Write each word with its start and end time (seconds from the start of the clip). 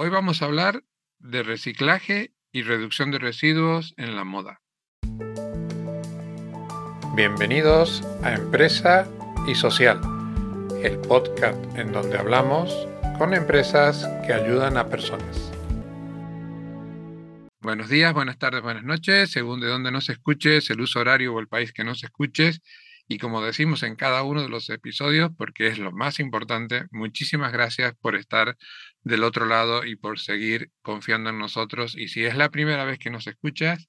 Hoy 0.00 0.10
vamos 0.10 0.42
a 0.42 0.44
hablar 0.44 0.84
de 1.18 1.42
reciclaje 1.42 2.32
y 2.52 2.62
reducción 2.62 3.10
de 3.10 3.18
residuos 3.18 3.94
en 3.96 4.14
la 4.14 4.22
moda. 4.22 4.60
Bienvenidos 7.16 8.04
a 8.22 8.34
Empresa 8.34 9.10
y 9.48 9.56
Social, 9.56 10.00
el 10.84 10.98
podcast 10.98 11.58
en 11.76 11.90
donde 11.90 12.16
hablamos 12.16 12.72
con 13.18 13.34
empresas 13.34 14.06
que 14.24 14.32
ayudan 14.32 14.76
a 14.76 14.88
personas. 14.88 15.50
Buenos 17.60 17.88
días, 17.88 18.14
buenas 18.14 18.38
tardes, 18.38 18.62
buenas 18.62 18.84
noches, 18.84 19.32
según 19.32 19.58
de 19.58 19.66
dónde 19.66 19.90
nos 19.90 20.10
escuches, 20.10 20.70
el 20.70 20.80
uso 20.80 21.00
horario 21.00 21.34
o 21.34 21.40
el 21.40 21.48
país 21.48 21.72
que 21.72 21.82
nos 21.82 22.04
escuches. 22.04 22.60
Y 23.08 23.18
como 23.18 23.42
decimos 23.42 23.82
en 23.82 23.96
cada 23.96 24.22
uno 24.22 24.42
de 24.42 24.50
los 24.50 24.68
episodios, 24.68 25.30
porque 25.36 25.66
es 25.66 25.78
lo 25.78 25.90
más 25.90 26.20
importante, 26.20 26.84
muchísimas 26.92 27.52
gracias 27.52 27.94
por 28.00 28.14
estar 28.14 28.56
del 29.02 29.24
otro 29.24 29.46
lado 29.46 29.84
y 29.84 29.96
por 29.96 30.18
seguir 30.18 30.70
confiando 30.82 31.30
en 31.30 31.38
nosotros. 31.38 31.96
Y 31.96 32.08
si 32.08 32.24
es 32.24 32.36
la 32.36 32.50
primera 32.50 32.84
vez 32.84 32.98
que 32.98 33.10
nos 33.10 33.26
escuchas, 33.26 33.88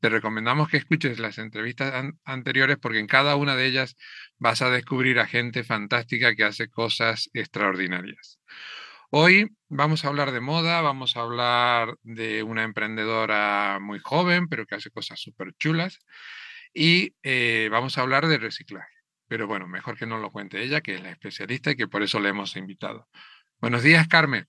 te 0.00 0.08
recomendamos 0.08 0.68
que 0.68 0.78
escuches 0.78 1.18
las 1.18 1.38
entrevistas 1.38 2.12
anteriores 2.24 2.78
porque 2.80 2.98
en 2.98 3.06
cada 3.06 3.36
una 3.36 3.56
de 3.56 3.66
ellas 3.66 3.96
vas 4.38 4.62
a 4.62 4.70
descubrir 4.70 5.18
a 5.18 5.26
gente 5.26 5.64
fantástica 5.64 6.34
que 6.34 6.44
hace 6.44 6.68
cosas 6.68 7.30
extraordinarias. 7.34 8.40
Hoy 9.10 9.50
vamos 9.68 10.04
a 10.04 10.08
hablar 10.08 10.30
de 10.30 10.40
moda, 10.40 10.80
vamos 10.82 11.16
a 11.16 11.22
hablar 11.22 11.96
de 12.02 12.44
una 12.44 12.62
emprendedora 12.62 13.78
muy 13.80 13.98
joven, 13.98 14.48
pero 14.48 14.66
que 14.66 14.76
hace 14.76 14.90
cosas 14.90 15.20
súper 15.20 15.52
chulas. 15.58 15.98
Y 16.72 17.14
eh, 17.24 17.68
vamos 17.72 17.98
a 17.98 18.02
hablar 18.02 18.28
de 18.28 18.38
reciclaje. 18.38 18.94
Pero 19.26 19.46
bueno, 19.46 19.66
mejor 19.66 19.98
que 19.98 20.06
no 20.06 20.18
lo 20.18 20.30
cuente 20.30 20.62
ella, 20.62 20.80
que 20.80 20.94
es 20.94 21.02
la 21.02 21.10
especialista 21.10 21.72
y 21.72 21.76
que 21.76 21.88
por 21.88 22.02
eso 22.02 22.20
le 22.20 22.28
hemos 22.30 22.56
invitado. 22.56 23.08
Buenos 23.60 23.82
días, 23.82 24.08
Carmen. 24.08 24.48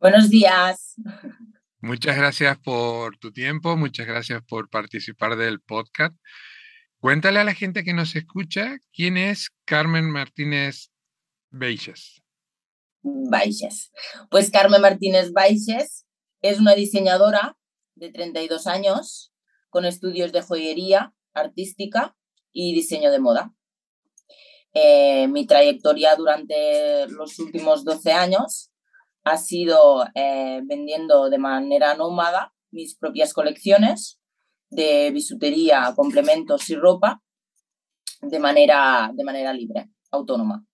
Buenos 0.00 0.28
días. 0.28 0.96
Muchas 1.80 2.16
gracias 2.16 2.58
por 2.58 3.16
tu 3.18 3.32
tiempo, 3.32 3.76
muchas 3.76 4.04
gracias 4.06 4.42
por 4.42 4.68
participar 4.68 5.36
del 5.36 5.60
podcast. 5.60 6.16
Cuéntale 6.98 7.38
a 7.38 7.44
la 7.44 7.54
gente 7.54 7.84
que 7.84 7.94
nos 7.94 8.16
escucha 8.16 8.78
quién 8.92 9.16
es 9.16 9.50
Carmen 9.64 10.10
Martínez 10.10 10.90
Beixes. 11.50 12.20
Baixes. 13.02 13.92
Pues 14.28 14.50
Carmen 14.50 14.80
Martínez 14.80 15.32
Baixes 15.32 16.04
es 16.40 16.58
una 16.58 16.74
diseñadora 16.74 17.56
de 17.94 18.10
32 18.10 18.66
años 18.66 19.32
con 19.70 19.84
estudios 19.84 20.32
de 20.32 20.42
joyería 20.42 21.14
artística 21.32 22.16
y 22.52 22.74
diseño 22.74 23.12
de 23.12 23.20
moda. 23.20 23.54
Eh, 24.74 25.28
mi 25.28 25.46
trayectoria 25.46 26.16
durante 26.16 27.06
los 27.08 27.38
últimos 27.38 27.84
12 27.84 28.12
años 28.12 28.70
ha 29.24 29.36
sido 29.36 30.04
eh, 30.14 30.62
vendiendo 30.64 31.28
de 31.28 31.38
manera 31.38 31.94
nómada 31.94 32.54
mis 32.70 32.96
propias 32.96 33.34
colecciones 33.34 34.18
de 34.70 35.10
bisutería, 35.10 35.92
complementos 35.94 36.70
y 36.70 36.76
ropa 36.76 37.22
de 38.22 38.38
manera, 38.38 39.10
de 39.14 39.24
manera 39.24 39.52
libre, 39.52 39.90
autónoma. 40.10 40.64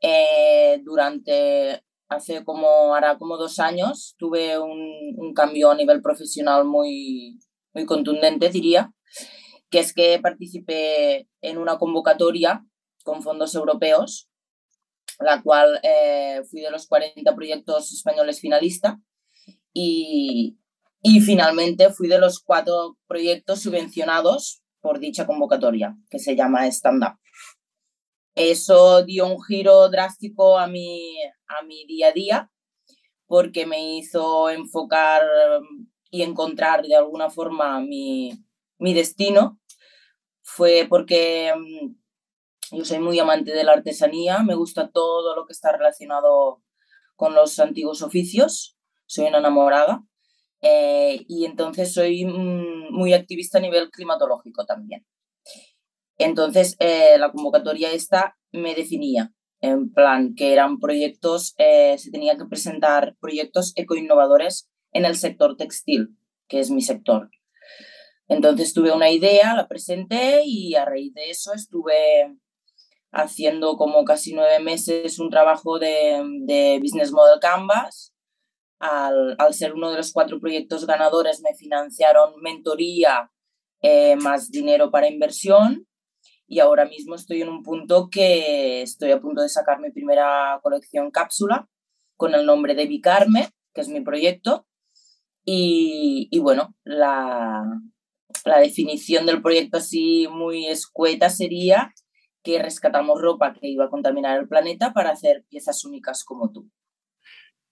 Eh, 0.00 0.80
durante, 0.84 1.82
hace 2.08 2.44
como, 2.44 2.68
ahora 2.68 3.16
como 3.16 3.38
dos 3.38 3.58
años, 3.58 4.14
tuve 4.18 4.58
un, 4.58 5.32
cambio 5.34 5.70
a 5.70 5.74
nivel 5.74 6.02
profesional 6.02 6.64
muy, 6.64 7.38
muy 7.74 7.86
contundente, 7.86 8.48
diría, 8.50 8.92
que 9.70 9.80
es 9.80 9.92
que 9.94 10.18
participé 10.20 11.28
en 11.40 11.58
una 11.58 11.78
convocatoria 11.78 12.64
con 13.06 13.22
fondos 13.22 13.54
europeos 13.54 14.28
la 15.20 15.42
cual 15.42 15.80
eh, 15.82 16.42
fui 16.50 16.60
de 16.60 16.70
los 16.70 16.86
40 16.86 17.34
proyectos 17.34 17.92
españoles 17.92 18.40
finalista 18.40 19.00
y, 19.72 20.58
y 21.02 21.20
finalmente 21.20 21.90
fui 21.90 22.08
de 22.08 22.18
los 22.18 22.40
cuatro 22.40 22.98
proyectos 23.06 23.62
subvencionados 23.62 24.62
por 24.80 24.98
dicha 24.98 25.26
convocatoria, 25.26 25.96
que 26.10 26.18
se 26.18 26.36
llama 26.36 26.66
Stand 26.66 27.02
Up. 27.02 27.18
Eso 28.34 29.04
dio 29.04 29.26
un 29.26 29.42
giro 29.42 29.88
drástico 29.88 30.58
a 30.58 30.66
mi, 30.66 31.16
a 31.48 31.62
mi 31.62 31.86
día 31.86 32.08
a 32.08 32.12
día 32.12 32.50
porque 33.26 33.66
me 33.66 33.96
hizo 33.96 34.50
enfocar 34.50 35.22
y 36.10 36.22
encontrar 36.22 36.82
de 36.82 36.94
alguna 36.94 37.30
forma 37.30 37.80
mi, 37.80 38.30
mi 38.78 38.94
destino. 38.94 39.58
Fue 40.42 40.86
porque 40.88 41.52
mm, 41.56 41.94
yo 42.70 42.84
soy 42.84 42.98
muy 42.98 43.18
amante 43.18 43.52
de 43.52 43.64
la 43.64 43.72
artesanía, 43.72 44.42
me 44.42 44.54
gusta 44.54 44.90
todo 44.90 45.34
lo 45.34 45.46
que 45.46 45.52
está 45.52 45.72
relacionado 45.72 46.62
con 47.14 47.34
los 47.34 47.58
antiguos 47.58 48.02
oficios, 48.02 48.76
soy 49.06 49.26
una 49.26 49.38
enamorada 49.38 50.04
eh, 50.62 51.24
y 51.28 51.44
entonces 51.44 51.92
soy 51.92 52.24
mm, 52.24 52.92
muy 52.92 53.12
activista 53.12 53.58
a 53.58 53.60
nivel 53.60 53.90
climatológico 53.90 54.64
también. 54.64 55.06
Entonces 56.18 56.76
eh, 56.78 57.16
la 57.18 57.30
convocatoria 57.30 57.92
esta 57.92 58.36
me 58.52 58.74
definía, 58.74 59.32
en 59.60 59.92
plan 59.92 60.34
que 60.34 60.52
eran 60.52 60.78
proyectos, 60.78 61.54
eh, 61.58 61.96
se 61.98 62.10
tenía 62.10 62.36
que 62.36 62.46
presentar 62.46 63.16
proyectos 63.20 63.72
ecoinnovadores 63.76 64.70
en 64.92 65.04
el 65.04 65.16
sector 65.16 65.56
textil, 65.56 66.16
que 66.48 66.60
es 66.60 66.70
mi 66.70 66.82
sector. 66.82 67.30
Entonces 68.28 68.74
tuve 68.74 68.92
una 68.92 69.10
idea, 69.10 69.54
la 69.54 69.68
presenté 69.68 70.42
y 70.44 70.74
a 70.74 70.84
raíz 70.84 71.14
de 71.14 71.30
eso 71.30 71.52
estuve 71.54 72.36
haciendo 73.20 73.76
como 73.76 74.04
casi 74.04 74.34
nueve 74.34 74.60
meses 74.60 75.18
un 75.18 75.30
trabajo 75.30 75.78
de, 75.78 76.78
Business 76.80 77.12
Model 77.12 77.40
Canvas. 77.40 78.12
Al, 78.78 79.36
ser 79.52 79.72
uno 79.72 79.90
de 79.90 79.96
los 79.96 80.12
cuatro 80.12 80.38
proyectos 80.38 80.86
ganadores 80.86 81.40
me 81.42 81.54
financiaron 81.54 82.40
mentoría 82.42 83.30
eh, 83.80 84.16
más 84.16 84.50
dinero 84.50 84.90
para 84.90 85.08
inversión 85.08 85.86
y 86.46 86.60
ahora 86.60 86.84
mismo 86.84 87.14
estoy 87.14 87.42
en 87.42 87.48
un 87.48 87.62
punto 87.62 88.08
que 88.10 88.82
estoy 88.82 89.10
a 89.10 89.20
punto 89.20 89.42
de 89.42 89.48
sacar 89.48 89.80
mi 89.80 89.90
primera 89.90 90.60
colección 90.62 91.10
cápsula 91.10 91.68
con 92.16 92.34
el 92.34 92.46
nombre 92.46 92.74
de 92.74 92.86
Vicarme, 92.86 93.50
que 93.74 93.80
es 93.80 93.88
mi 93.88 94.00
proyecto. 94.00 94.66
Y, 95.44 96.28
y 96.30 96.38
bueno, 96.38 96.74
la, 96.84 97.64
la 98.44 98.58
definición 98.58 99.26
del 99.26 99.42
proyecto 99.42 99.78
así 99.78 100.28
muy 100.30 100.66
escueta 100.66 101.30
sería 101.30 101.92
que 102.46 102.62
rescatamos 102.62 103.20
ropa 103.20 103.52
que 103.52 103.66
iba 103.66 103.86
a 103.86 103.90
contaminar 103.90 104.38
el 104.38 104.46
planeta 104.46 104.92
para 104.92 105.10
hacer 105.10 105.44
piezas 105.50 105.84
únicas 105.84 106.22
como 106.22 106.52
tú. 106.52 106.70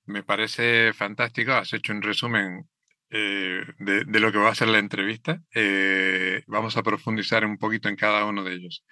Me 0.04 0.24
parece 0.24 0.92
fantástico, 0.92 1.52
has 1.52 1.72
hecho 1.72 1.92
un 1.92 2.02
resumen 2.02 2.68
eh, 3.08 3.62
de, 3.78 4.20
lo 4.20 4.32
que 4.32 4.38
va 4.38 4.50
a 4.50 4.54
ser 4.54 4.66
la 4.66 4.80
entrevista. 4.80 5.40
Eh, 5.54 6.42
vamos 6.48 6.76
a 6.76 6.82
profundizar 6.82 7.44
un 7.44 7.56
poquito 7.56 7.88
en 7.88 7.94
cada 7.94 8.24
uno 8.24 8.42
de 8.42 8.54
ellos. 8.54 8.84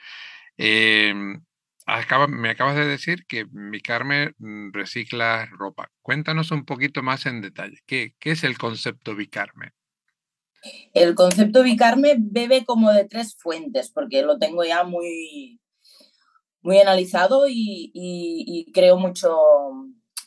Em, 0.56 1.42
me 2.28 2.50
acabas 2.50 2.76
de 2.76 2.86
decir 2.86 3.26
que 3.26 3.46
mi 3.46 3.78
Bicarme 3.78 4.34
recicla 4.72 5.46
ropa. 5.46 5.90
Cuéntanos 6.00 6.52
un 6.52 6.64
poquito 6.64 7.02
más 7.02 7.26
en 7.26 7.40
detalle. 7.40 7.78
¿Qué, 7.86 8.14
qué 8.20 8.30
es 8.30 8.44
el 8.44 8.56
concepto 8.56 9.16
Bicarme? 9.16 9.72
El 10.94 11.16
concepto 11.16 11.64
Bicarme 11.64 12.14
bebe 12.18 12.64
como 12.64 12.92
de 12.92 13.04
tres 13.04 13.36
fuentes, 13.36 13.90
porque 13.90 14.22
lo 14.22 14.38
tengo 14.38 14.62
ya 14.62 14.84
muy, 14.84 15.60
muy 16.62 16.78
analizado 16.78 17.44
y, 17.48 18.70
creo 18.72 18.96
mucho, 18.96 19.36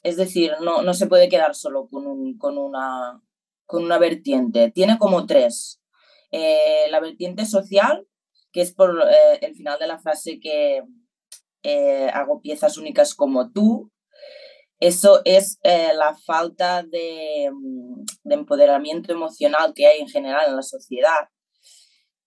es 0.04 0.18
decir, 0.18 0.54
no, 0.62 0.82
no, 0.82 0.94
se 0.94 1.08
puede 1.08 1.30
quedar 1.30 1.56
solo 1.56 1.88
con, 1.88 2.38
con, 2.38 2.58
una, 2.58 3.22
con 3.66 3.84
una 3.84 3.98
vertiente, 3.98 4.72
tiene 4.72 4.98
como 4.98 5.26
tres. 5.26 5.82
Eh, 6.32 6.88
la 6.90 7.00
vertiente 7.00 7.46
social, 7.46 8.06
que 8.52 8.62
es 8.62 8.74
por 8.74 9.02
eh, 9.02 9.40
el 9.42 9.56
final 9.56 9.80
de 9.80 9.88
la 9.88 10.00
frase 10.00 10.40
que 10.40 10.84
eh, 11.64 12.10
hago 12.14 12.42
piezas 12.42 12.78
únicas 12.78 13.16
como 13.16 13.52
tú, 13.52 13.92
eso 14.82 15.22
es 15.24 15.58
la 15.64 16.18
falta 16.26 16.84
de, 16.84 17.50
de 18.24 18.36
empoderamiento 18.36 19.14
emocional 19.14 19.74
que 19.74 19.88
hay 19.88 20.02
en 20.02 20.10
general 20.10 20.50
en 20.50 20.58
la 20.58 20.64
sociedad. 20.64 21.30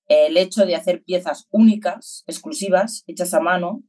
El 0.06 0.38
hecho 0.38 0.65
de 0.65 0.75
hacer 0.75 1.05
piezas 1.05 1.47
únicas, 1.50 2.25
exclusivas, 2.27 3.05
hechas 3.06 3.35
a 3.35 3.41
mano, 3.41 3.82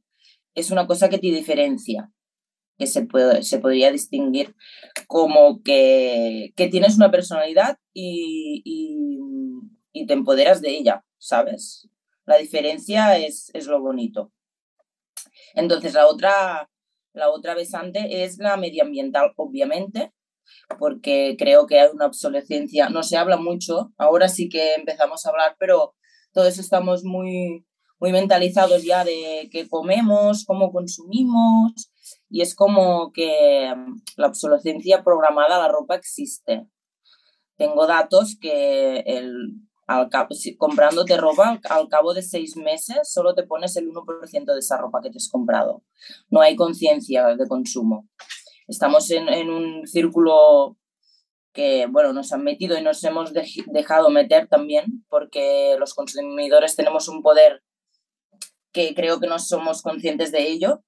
es 0.54 0.70
una 0.70 0.86
cosa 0.86 1.08
que 1.08 1.18
te 1.18 1.28
diferencia, 1.28 2.10
que 2.78 2.86
se, 2.86 3.06
se 3.42 3.58
podría 3.58 3.92
distinguir 3.92 4.54
como 5.06 5.62
que, 5.62 6.52
tienes 6.56 6.96
una 6.96 7.10
personalidad 7.10 7.78
y, 7.92 8.64
te 10.06 10.14
empoderas 10.14 10.62
de 10.62 10.70
ella, 10.70 11.04
¿sabes? 11.18 11.88
La 12.24 12.38
diferencia 12.38 13.18
es, 13.18 13.50
es 13.54 13.66
lo 13.66 13.80
bonito. 13.80 14.32
Entonces, 15.54 15.94
la 15.94 16.06
otra, 16.06 16.70
la 17.12 17.30
otra 17.30 17.54
besante 17.54 18.24
es 18.24 18.38
la 18.38 18.56
medioambiental, 18.56 19.32
obviamente, 19.36 20.12
porque 20.78 21.36
creo 21.38 21.66
que 21.66 21.80
hay 21.80 21.90
una 21.92 22.06
obsolescencia. 22.06 22.88
No 22.88 23.02
se 23.02 23.18
habla 23.18 23.36
mucho, 23.36 23.92
ahora 23.98 24.28
sí 24.28 24.48
que 24.48 24.74
empezamos 24.74 25.26
a 25.26 25.30
hablar, 25.30 25.56
pero 25.58 25.94
todos 26.32 26.58
estamos 26.58 27.04
muy, 27.04 27.66
muy 28.00 28.12
mentalizados 28.12 28.82
ya 28.82 29.04
de 29.04 29.48
qué 29.52 29.68
comemos, 29.68 30.44
cómo 30.46 30.72
consumimos 30.72 31.90
y 32.30 32.40
es 32.40 32.54
como 32.54 33.12
que 33.12 33.72
mm, 33.76 34.02
la 34.16 34.28
obsolescencia 34.28 35.04
programada 35.04 35.58
la 35.58 35.68
ropa 35.68 35.96
existe. 35.96 36.66
Tengo 37.56 37.86
datos 37.86 38.38
que 38.40 39.00
el, 39.00 39.60
al 39.86 40.08
comprándote 40.56 41.18
ropa, 41.18 41.60
al, 41.68 41.88
cabo 41.88 42.14
de 42.14 42.22
seis 42.22 42.56
meses 42.56 43.12
solo 43.12 43.34
te 43.34 43.42
pones 43.42 43.76
el 43.76 43.90
1% 43.90 44.44
de 44.52 44.58
esa 44.58 44.78
ropa 44.78 45.00
que 45.02 45.10
te 45.10 45.18
has 45.18 45.28
comprado. 45.28 45.82
No 46.30 46.40
hay 46.40 46.56
conciencia 46.56 47.26
de 47.36 47.48
consumo. 47.48 48.08
Estamos 48.66 49.10
en, 49.10 49.28
en, 49.28 49.50
un 49.50 49.86
círculo 49.86 50.78
que, 51.52 51.86
bueno, 51.86 52.12
nos 52.14 52.32
han 52.32 52.44
metido 52.44 52.78
y 52.78 52.82
nos 52.82 53.02
hemos 53.04 53.32
dejado 53.34 54.08
meter 54.08 54.46
también 54.46 55.04
porque 55.10 55.76
los 55.78 55.92
consumidores 55.92 56.76
tenemos 56.76 57.08
un 57.08 57.20
poder 57.20 57.62
que 58.72 58.94
creo 58.94 59.20
que 59.20 59.26
no 59.26 59.38
somos 59.38 59.82
conscientes 59.82 60.32
de 60.32 60.48
ello. 60.48 60.82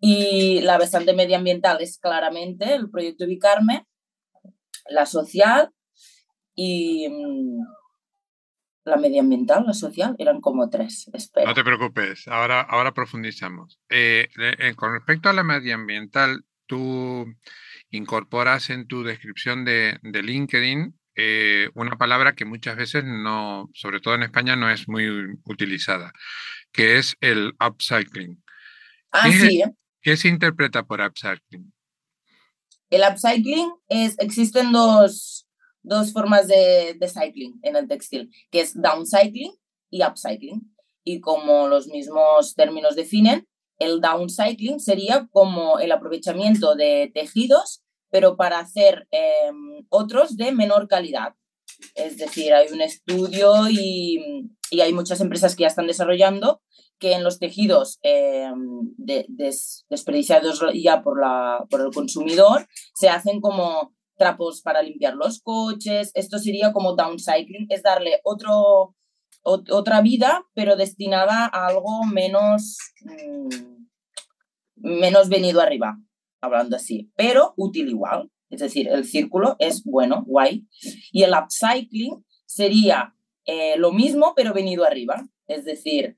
Y 0.00 0.60
la 0.60 0.78
bastante 0.78 1.12
medioambiental 1.12 1.80
es 1.80 1.98
claramente 1.98 2.74
el 2.74 2.90
proyecto 2.90 3.24
Ubicarme, 3.24 3.86
la 4.88 5.06
social 5.06 5.70
y, 6.54 7.08
mm, 7.08 7.62
la 8.88 8.96
medioambiental, 8.96 9.64
la 9.66 9.74
social, 9.74 10.16
eran 10.18 10.40
como 10.40 10.68
tres. 10.68 11.10
No 11.44 11.54
te 11.54 11.64
preocupes, 11.64 12.26
ahora, 12.26 12.60
ahora 12.62 12.92
profundizamos. 12.92 13.78
Eh, 13.88 14.28
eh, 14.38 14.74
con 14.74 14.92
respecto 14.92 15.28
a 15.28 15.32
la 15.32 15.44
medioambiental, 15.44 16.44
tú 16.66 17.26
incorporas 17.90 18.70
en 18.70 18.86
tu 18.86 19.02
descripción 19.04 19.64
de, 19.64 19.98
LinkedIn 20.02 20.94
eh, 21.20 21.68
una 21.74 21.96
palabra 21.96 22.34
que 22.34 22.44
muchas 22.44 22.76
veces 22.76 23.04
no, 23.04 23.68
sobre 23.74 24.00
todo 24.00 24.14
en 24.14 24.22
España, 24.22 24.56
no 24.56 24.70
es 24.70 24.88
muy 24.88 25.08
utilizada, 25.44 26.12
que 26.72 26.98
es 26.98 27.16
el 27.20 27.54
upcycling. 27.64 28.42
Ah, 29.10 29.30
sí. 29.30 29.62
¿Qué 30.00 30.16
se 30.16 30.28
interpreta 30.28 30.84
por 30.86 31.00
upcycling? 31.00 31.72
El 32.90 33.02
upcycling 33.10 33.72
es, 33.88 34.16
existen 34.18 34.72
dos, 34.72 35.46
dos 35.82 36.12
formas 36.12 36.48
de, 36.48 36.96
de 36.98 37.08
cycling 37.08 37.58
en 37.62 37.76
el 37.76 37.88
textil, 37.88 38.30
que 38.50 38.60
es 38.60 38.80
downcycling 38.80 39.52
y 39.90 40.02
upcycling. 40.04 40.74
Y 41.04 41.20
como 41.20 41.68
los 41.68 41.88
mismos 41.88 42.54
términos 42.54 42.96
definen, 42.96 43.46
el 43.78 44.00
downcycling 44.00 44.80
sería 44.80 45.28
como 45.30 45.78
el 45.78 45.92
aprovechamiento 45.92 46.74
de 46.74 47.10
tejidos, 47.14 47.82
pero 48.10 48.36
para 48.36 48.58
hacer 48.58 49.06
em, 49.10 49.86
otros 49.88 50.36
de 50.36 50.52
menor 50.52 50.88
calidad. 50.88 51.34
Es 51.94 52.18
decir, 52.18 52.52
hay 52.52 52.72
un 52.72 52.80
estudio 52.80 53.68
y, 53.68 54.50
y, 54.70 54.80
hay 54.80 54.92
muchas 54.92 55.20
empresas 55.20 55.54
que 55.54 55.62
ya 55.62 55.68
están 55.68 55.86
desarrollando 55.86 56.60
que 56.98 57.12
en 57.12 57.24
los 57.24 57.38
tejidos 57.38 57.98
em, 58.02 58.94
desperdiciados 58.96 60.60
ya 60.74 61.02
por, 61.02 61.20
la, 61.20 61.64
por 61.70 61.80
el 61.80 61.90
consumidor 61.92 62.66
se 62.94 63.08
hacen 63.08 63.40
como 63.40 63.94
trapos 64.16 64.62
para 64.62 64.82
limpiar 64.82 65.14
los 65.14 65.40
coches. 65.40 66.10
Esto 66.14 66.38
sería 66.38 66.72
como 66.72 66.96
downcycling, 66.96 67.66
es 67.70 67.82
darle 67.82 68.20
otro, 68.24 68.96
otra 69.42 70.00
vida, 70.02 70.44
pero 70.54 70.76
destinada 70.76 71.48
a 71.52 71.66
algo 71.68 72.04
menos, 72.04 72.78
mm, 73.04 73.48
menos 74.76 75.28
venido 75.28 75.60
arriba, 75.60 75.98
hablando 76.40 76.76
así, 76.76 77.12
pero 77.16 77.54
útil 77.56 77.88
igual. 77.88 78.30
Es 78.50 78.60
decir, 78.60 78.88
el 78.88 79.04
círculo 79.04 79.56
es 79.58 79.84
bueno, 79.84 80.24
guay. 80.26 80.66
Y 81.12 81.22
el 81.22 81.32
upcycling 81.32 82.24
sería 82.46 83.14
eh, 83.44 83.76
lo 83.76 83.92
mismo, 83.92 84.32
pero 84.34 84.54
venido 84.54 84.84
arriba. 84.84 85.26
Es 85.46 85.64
decir, 85.64 86.16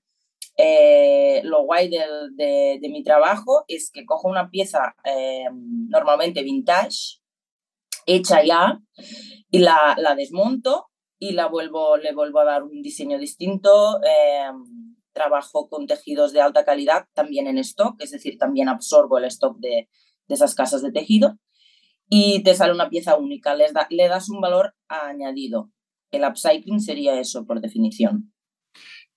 eh, 0.57 1.41
lo 1.45 1.65
guay 1.65 1.89
de, 1.89 2.81
mi 2.91 3.03
trabajo 3.03 3.65
es 3.69 3.91
que 3.91 4.05
cojo 4.05 4.29
una 4.29 4.51
pieza 4.51 4.95
eh, 5.05 5.47
normalmente 5.53 6.43
vintage, 6.43 7.21
hecha 8.07 8.45
ya 8.45 8.81
y 9.51 9.59
la, 9.59 9.95
la, 9.97 10.15
desmonto 10.15 10.89
y 11.19 11.33
la 11.33 11.47
vuelvo, 11.47 11.97
le 11.97 12.13
vuelvo 12.13 12.41
a 12.41 12.45
dar 12.45 12.63
un 12.63 12.83
diseño 12.83 13.19
distinto. 13.19 14.01
Trabajo 15.13 15.69
con 15.69 15.89
tejidos 15.89 16.33
de 16.33 16.41
alta 16.41 16.65
calidad 16.65 17.07
también 17.15 17.49
en 17.49 17.59
stock, 17.59 18.01
es 18.01 18.13
decir, 18.13 18.39
también 18.39 18.69
absorbo 18.69 19.19
el 19.19 19.25
stock 19.25 19.59
de, 19.59 19.89
de 20.29 20.35
esas 20.35 20.55
casas 20.55 20.83
de 20.83 20.93
tejido 20.93 21.37
y 22.11 22.43
te 22.43 22.55
sale 22.55 22.75
una 22.75 22.91
pieza 22.91 23.17
única, 23.17 23.55
le, 23.55 23.67
le 23.89 24.09
das 24.09 24.29
un 24.29 24.41
valor 24.41 24.75
añadido. 24.89 25.71
El 26.11 26.25
upcycling 26.25 26.81
sería 26.81 27.19
eso, 27.19 27.47
por 27.47 27.61
definición. 27.61 28.35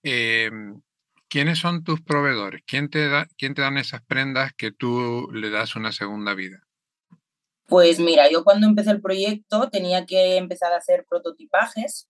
Em, 0.04 0.82
¿Quiénes 1.28 1.58
son 1.58 1.84
tus 1.84 2.02
proveedores? 2.02 2.62
¿Quién 2.68 2.90
te, 2.90 3.10
da, 3.10 3.28
¿Quién 3.38 3.56
te 3.56 3.64
dan 3.64 3.78
esas 3.78 4.04
prendas 4.06 4.54
que 4.54 4.72
tú 4.72 5.30
le 5.34 5.50
das 5.50 5.76
una 5.76 5.92
segunda 5.92 6.36
vida? 6.36 6.62
Pues 7.66 8.00
mira, 8.00 8.30
yo 8.30 8.44
cuando 8.44 8.68
empecé 8.68 8.92
el 8.92 9.02
proyecto 9.02 9.70
tenía 9.70 10.06
que 10.06 10.38
empezar 10.38 10.74
a 10.74 10.78
hacer 10.78 11.06
prototipajes 11.10 12.08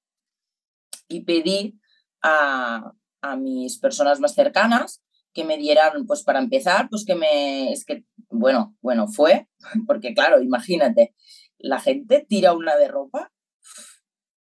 y 1.07 1.21
pedí 1.21 1.79
a, 2.21 2.93
mis 3.37 3.79
personas 3.79 4.19
más 4.19 4.33
cercanas 4.33 5.01
que 5.33 5.43
me 5.43 5.57
dieran, 5.57 6.05
pues 6.05 6.23
para 6.23 6.39
empezar, 6.39 6.89
pues 6.89 7.05
que 7.05 7.15
me, 7.15 7.71
es 7.71 7.85
que, 7.85 8.03
bueno, 8.29 8.75
bueno, 8.81 9.07
fue, 9.07 9.47
porque 9.87 10.13
claro, 10.13 10.41
imagínate, 10.41 11.13
la 11.57 11.79
gente 11.79 12.25
tira 12.27 12.53
una 12.53 12.75
de 12.75 12.87
ropa, 12.87 13.31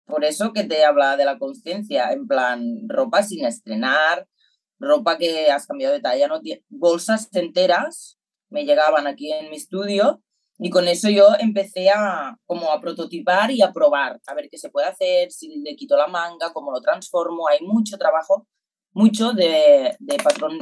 por 0.06 0.24
eso 0.24 0.52
que 0.52 0.64
te 0.64 0.84
habla 0.84 1.16
de 1.16 1.24
la 1.24 1.38
conciencia, 1.38 2.12
en 2.12 2.26
plan, 2.28 2.62
ropa 2.88 3.22
sin 3.22 3.44
estrenar, 3.44 4.28
ropa 4.78 5.18
que 5.18 5.50
has 5.50 5.66
cambiado 5.66 5.94
de 5.94 6.00
talla, 6.00 6.28
no 6.28 6.40
bolsas 6.68 7.28
enteras 7.32 8.16
me 8.48 8.64
llegaban 8.64 9.06
aquí 9.06 9.32
en 9.32 9.50
mi 9.50 9.56
estudio 9.56 10.22
y 10.58 10.70
con 10.70 10.88
eso 10.88 11.10
yo 11.10 11.28
empecé 11.38 11.90
a, 11.90 12.38
como 12.46 12.72
a 12.72 12.80
prototipar 12.80 13.50
y 13.50 13.62
a 13.62 13.72
probar, 13.72 14.20
a 14.26 14.34
ver 14.34 14.48
qué 14.50 14.56
se 14.56 14.70
puede 14.70 14.86
hacer, 14.86 15.30
si 15.30 15.58
le 15.58 15.76
quito 15.76 15.96
la 15.96 16.06
manga, 16.06 16.52
cómo 16.52 16.72
lo 16.72 16.80
transformo. 16.80 17.48
Hay 17.48 17.60
mucho 17.60 17.98
trabajo, 17.98 18.46
mucho 18.96 19.34
de, 19.34 19.94
de, 20.00 20.16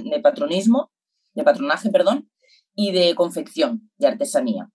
de 0.04 0.20
patronismo, 0.20 0.90
de 1.34 1.44
patronaje, 1.44 1.88
perdón, 1.90 2.28
y 2.74 2.90
de 2.90 3.14
confección, 3.14 3.92
de 3.96 4.08
artesanía. 4.08 4.70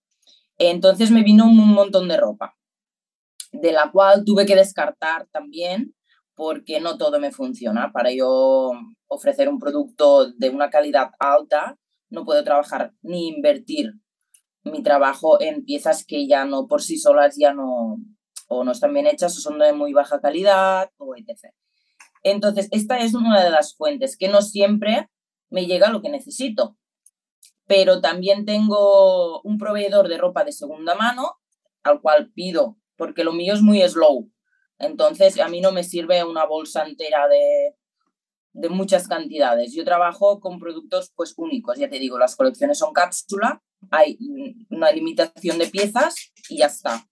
Entonces 0.57 1.11
me 1.11 1.23
vino 1.23 1.45
un 1.45 1.57
montón 1.73 2.07
de 2.07 2.15
ropa, 2.15 2.56
de 3.51 3.73
la 3.73 3.91
cual 3.91 4.23
tuve 4.23 4.45
que 4.45 4.56
descartar 4.56 5.27
también 5.33 5.94
porque 6.35 6.79
no 6.79 6.97
todo 6.97 7.19
me 7.19 7.33
funciona. 7.33 7.91
Para 7.91 8.13
yo 8.13 8.71
ofrecer 9.07 9.50
un 9.50 9.59
producto 9.59 10.31
de 10.31 10.50
una 10.50 10.69
calidad 10.69 11.09
alta, 11.19 11.77
no 12.09 12.23
puedo 12.23 12.45
trabajar 12.45 12.94
ni 13.01 13.27
invertir 13.27 13.91
mi 14.63 14.81
trabajo 14.83 15.41
en 15.41 15.65
piezas 15.65 16.05
que 16.05 16.27
ya 16.27 16.45
no 16.45 16.67
por 16.67 16.81
sí 16.81 16.97
solas 16.97 17.35
ya 17.38 17.53
no 17.53 17.97
o 18.48 18.63
no 18.63 18.72
están 18.72 18.93
bien 18.93 19.07
hechas 19.07 19.38
o 19.38 19.41
son 19.41 19.60
de 19.60 19.74
muy 19.74 19.91
baja 19.91 20.22
calidad 20.22 20.89
o 20.98 21.13
etc. 21.17 21.53
Entonces, 22.23 22.67
esta 22.71 22.99
es 22.99 23.13
una 23.13 23.43
de 23.43 23.49
las 23.49 23.75
fuentes 23.75 24.17
que 24.17 24.27
no 24.27 24.41
siempre 24.41 25.09
me 25.49 25.65
llega 25.65 25.89
lo 25.89 26.01
que 26.01 26.09
necesito. 26.09 26.77
Pero 27.65 28.01
también 28.01 28.45
tengo 28.45 29.41
un 29.41 29.57
proveedor 29.57 30.07
de 30.07 30.17
ropa 30.17 30.43
de 30.43 30.51
segunda 30.51 30.95
mano 30.95 31.38
al 31.83 32.01
cual 32.01 32.31
pido, 32.33 32.77
porque 32.97 33.23
lo 33.23 33.31
mío 33.31 33.53
es 33.53 33.61
muy 33.61 33.81
slow. 33.88 34.31
Entonces, 34.79 35.39
a 35.39 35.47
mí 35.47 35.61
no 35.61 35.71
me 35.71 35.83
sirve 35.83 36.23
una 36.23 36.45
bolsa 36.45 36.85
entera 36.85 37.27
de, 37.27 37.75
de 38.53 38.69
muchas 38.69 39.07
cantidades. 39.07 39.73
Yo 39.73 39.85
trabajo 39.85 40.39
con 40.39 40.59
productos 40.59 41.11
pues 41.15 41.33
únicos, 41.38 41.77
ya 41.77 41.89
te 41.89 41.99
digo, 41.99 42.17
las 42.17 42.35
colecciones 42.35 42.79
son 42.79 42.93
cápsula 42.93 43.61
hay 43.91 44.17
una 44.69 44.91
limitación 44.91 45.57
de 45.57 45.67
piezas 45.67 46.31
y 46.49 46.57
ya 46.57 46.67
está. 46.67 47.05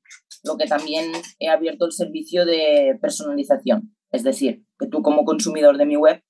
Lo 0.44 0.58
que 0.58 0.66
también 0.66 1.12
he 1.40 1.50
abierto 1.50 1.86
el 1.86 1.92
servicio 1.92 2.46
de 2.46 2.98
personalización, 3.02 3.96
es 4.12 4.24
decir, 4.24 4.64
que 4.80 4.88
tú 4.88 5.02
como 5.02 5.26
consumidor 5.26 5.78
de 5.78 5.86
mi 5.86 5.96
web 5.96 6.24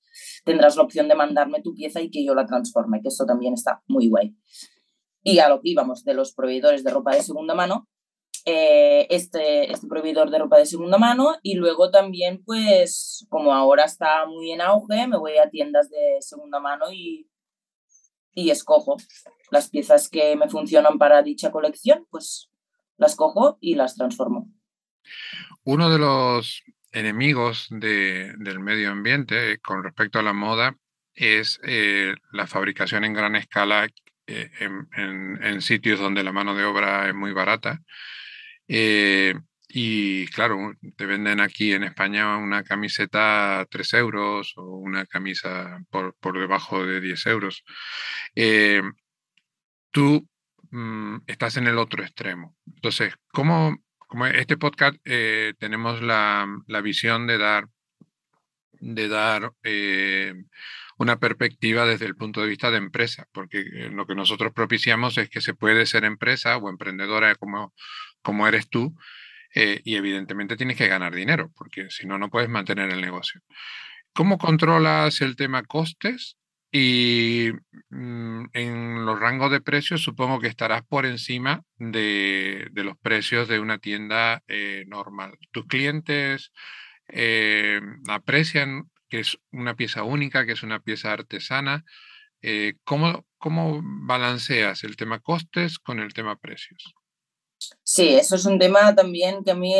tendrás 0.44 0.76
la 0.76 0.82
opción 0.82 1.08
de 1.08 1.14
mandarme 1.14 1.62
tu 1.62 1.74
pieza 1.74 2.00
y 2.00 2.10
que 2.10 2.24
yo 2.24 2.34
la 2.34 2.46
transforme, 2.46 3.00
que 3.02 3.08
esto 3.08 3.26
también 3.26 3.54
está 3.54 3.82
muy 3.86 4.08
guay. 4.08 4.36
Y 5.22 5.38
a 5.38 5.48
lo 5.48 5.60
que 5.60 5.70
íbamos 5.70 6.04
de 6.04 6.14
los 6.14 6.32
proveedores 6.32 6.84
de 6.84 6.90
ropa 6.90 7.14
de 7.14 7.22
segunda 7.22 7.54
mano, 7.54 7.88
eh, 8.44 9.06
este, 9.10 9.70
este 9.70 9.86
proveedor 9.86 10.30
de 10.30 10.38
ropa 10.38 10.58
de 10.58 10.66
segunda 10.66 10.96
mano 10.96 11.36
y 11.42 11.54
luego 11.56 11.90
también, 11.90 12.42
pues 12.44 13.26
como 13.28 13.52
ahora 13.52 13.84
está 13.84 14.26
muy 14.26 14.52
en 14.52 14.62
auge, 14.62 15.06
me 15.06 15.18
voy 15.18 15.36
a 15.36 15.50
tiendas 15.50 15.90
de 15.90 16.16
segunda 16.20 16.58
mano 16.60 16.90
y, 16.90 17.28
y 18.32 18.50
escojo 18.50 18.96
las 19.50 19.68
piezas 19.68 20.08
que 20.08 20.36
me 20.36 20.48
funcionan 20.48 20.98
para 20.98 21.22
dicha 21.22 21.50
colección, 21.50 22.06
pues 22.10 22.50
las 22.96 23.16
cojo 23.16 23.58
y 23.60 23.74
las 23.74 23.96
transformo. 23.96 24.50
Uno 25.64 25.90
de 25.90 25.98
los 25.98 26.62
enemigos 26.98 27.68
del 27.70 28.60
medio 28.60 28.90
ambiente 28.90 29.58
con 29.60 29.84
respecto 29.84 30.18
a 30.18 30.22
la 30.22 30.32
moda 30.32 30.76
es 31.14 31.60
eh, 31.64 32.14
la 32.32 32.46
fabricación 32.46 33.04
en 33.04 33.12
gran 33.12 33.36
escala 33.36 33.88
eh, 34.26 34.50
en, 34.60 35.60
sitios 35.62 35.98
donde 35.98 36.22
la 36.22 36.32
mano 36.32 36.54
de 36.54 36.64
obra 36.64 37.08
es 37.08 37.14
muy 37.14 37.32
barata. 37.32 37.80
Eh, 38.68 39.34
y 39.68 40.26
claro, 40.28 40.72
te 40.96 41.06
venden 41.06 41.40
aquí 41.40 41.72
en 41.72 41.84
España 41.84 42.36
una 42.36 42.62
camiseta 42.64 43.60
a 43.60 43.66
3 43.66 43.94
euros 43.94 44.52
o 44.56 44.78
una 44.78 45.06
camisa 45.06 45.80
por, 45.90 46.14
por 46.20 46.38
debajo 46.38 46.86
de 46.86 47.00
10 47.00 47.26
euros. 47.26 47.64
tú 49.90 50.26
mm, 50.70 51.18
estás 51.26 51.56
en 51.56 51.66
el 51.66 51.78
otro 51.78 52.02
extremo. 52.02 52.56
Entonces, 52.66 53.14
¿cómo, 53.32 53.76
como 54.08 54.26
este 54.26 54.56
podcast 54.56 54.96
eh, 55.04 55.54
tenemos 55.58 56.02
la, 56.02 56.46
la, 56.66 56.80
visión 56.80 57.26
de 57.26 57.38
dar, 57.38 57.68
de 58.72 59.06
dar 59.06 59.52
eh, 59.62 60.34
una 60.96 61.20
perspectiva 61.20 61.86
desde 61.86 62.06
el 62.06 62.16
punto 62.16 62.40
de 62.40 62.48
vista 62.48 62.70
de 62.70 62.78
empresa, 62.78 63.28
porque 63.32 63.60
eh, 63.60 63.90
lo 63.92 64.06
que 64.06 64.14
nosotros 64.14 64.52
propiciamos 64.52 65.18
es 65.18 65.28
que 65.28 65.42
se 65.42 65.54
puede 65.54 65.86
ser 65.86 66.04
empresa 66.04 66.56
o 66.56 66.70
emprendedora 66.70 67.34
como, 67.36 67.74
como 68.22 68.48
eres 68.48 68.68
tú, 68.68 68.96
y 69.54 69.96
evidentemente 69.96 70.56
tienes 70.56 70.76
que 70.76 70.86
ganar 70.86 71.12
dinero, 71.12 71.50
porque 71.56 71.90
si 71.90 72.06
no, 72.06 72.16
no 72.16 72.30
puedes 72.30 72.48
mantener 72.48 72.90
el 72.90 73.00
negocio. 73.00 73.40
¿Cómo 74.12 74.38
controlas 74.38 75.20
el 75.20 75.34
tema 75.34 75.64
costes 75.64 76.36
y 76.70 77.50
mm, 77.90 78.46
en 78.52 79.06
los 79.06 79.18
rangos 79.18 79.50
de 79.50 79.60
precios 79.60 80.02
supongo 80.02 80.38
que 80.38 80.48
estarás 80.48 80.82
por 80.84 81.06
encima 81.06 81.64
de, 81.78 82.70
los 82.74 82.96
precios 82.98 83.48
de 83.48 83.60
una 83.60 83.78
tienda 83.78 84.42
eh, 84.48 84.84
normal. 84.86 85.38
¿Tus 85.50 85.66
clientes 85.66 86.52
eh, 87.08 87.80
aprecian 88.08 88.90
que 89.08 89.20
es 89.20 89.38
una 89.50 89.74
pieza 89.74 90.02
única, 90.02 90.44
que 90.44 90.52
es 90.52 90.62
una 90.62 90.80
pieza 90.80 91.12
artesana? 91.12 91.84
Eh, 92.42 92.74
¿cómo, 92.84 93.24
¿Cómo 93.38 93.80
balanceas 93.82 94.84
el 94.84 94.96
tema 94.96 95.20
costes 95.20 95.78
con 95.78 96.00
el 96.00 96.12
tema 96.12 96.36
precios? 96.36 96.94
Sí, 97.82 98.08
eso 98.14 98.36
es 98.36 98.44
un 98.44 98.58
tema 98.58 98.94
también 98.94 99.42
que 99.42 99.50
a 99.50 99.54
mí 99.54 99.74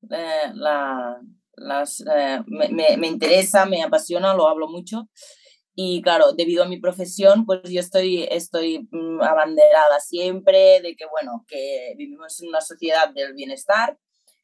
la, 0.00 1.20
las, 1.54 2.04
me, 2.46 2.96
me 2.98 3.06
interesa, 3.06 3.64
me 3.64 3.82
apasiona, 3.82 4.34
lo 4.34 4.48
hablo 4.48 4.68
mucho 4.68 5.08
y 5.74 6.02
claro, 6.02 6.32
debido 6.32 6.64
a 6.64 6.68
mi 6.68 6.80
profesión, 6.80 7.46
pues 7.46 7.62
yo 7.70 7.80
estoy, 7.80 8.24
estoy 8.30 8.88
mm, 8.90 9.22
abanderada 9.22 10.00
siempre 10.00 10.80
de 10.82 10.96
que, 10.96 11.06
bueno, 11.10 11.44
que 11.46 11.94
vivimos 11.96 12.40
en 12.40 12.48
una 12.48 12.60
sociedad 12.60 13.12
del 13.14 13.34
bienestar, 13.34 13.96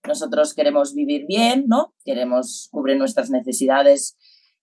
nosotros 0.07 0.55
queremos 0.55 0.95
vivir 0.95 1.27
bien, 1.27 1.65
¿no? 1.67 1.95
Queremos 2.05 2.69
cubrir 2.71 2.97
nuestras 2.97 3.31
necesidades 3.31 4.17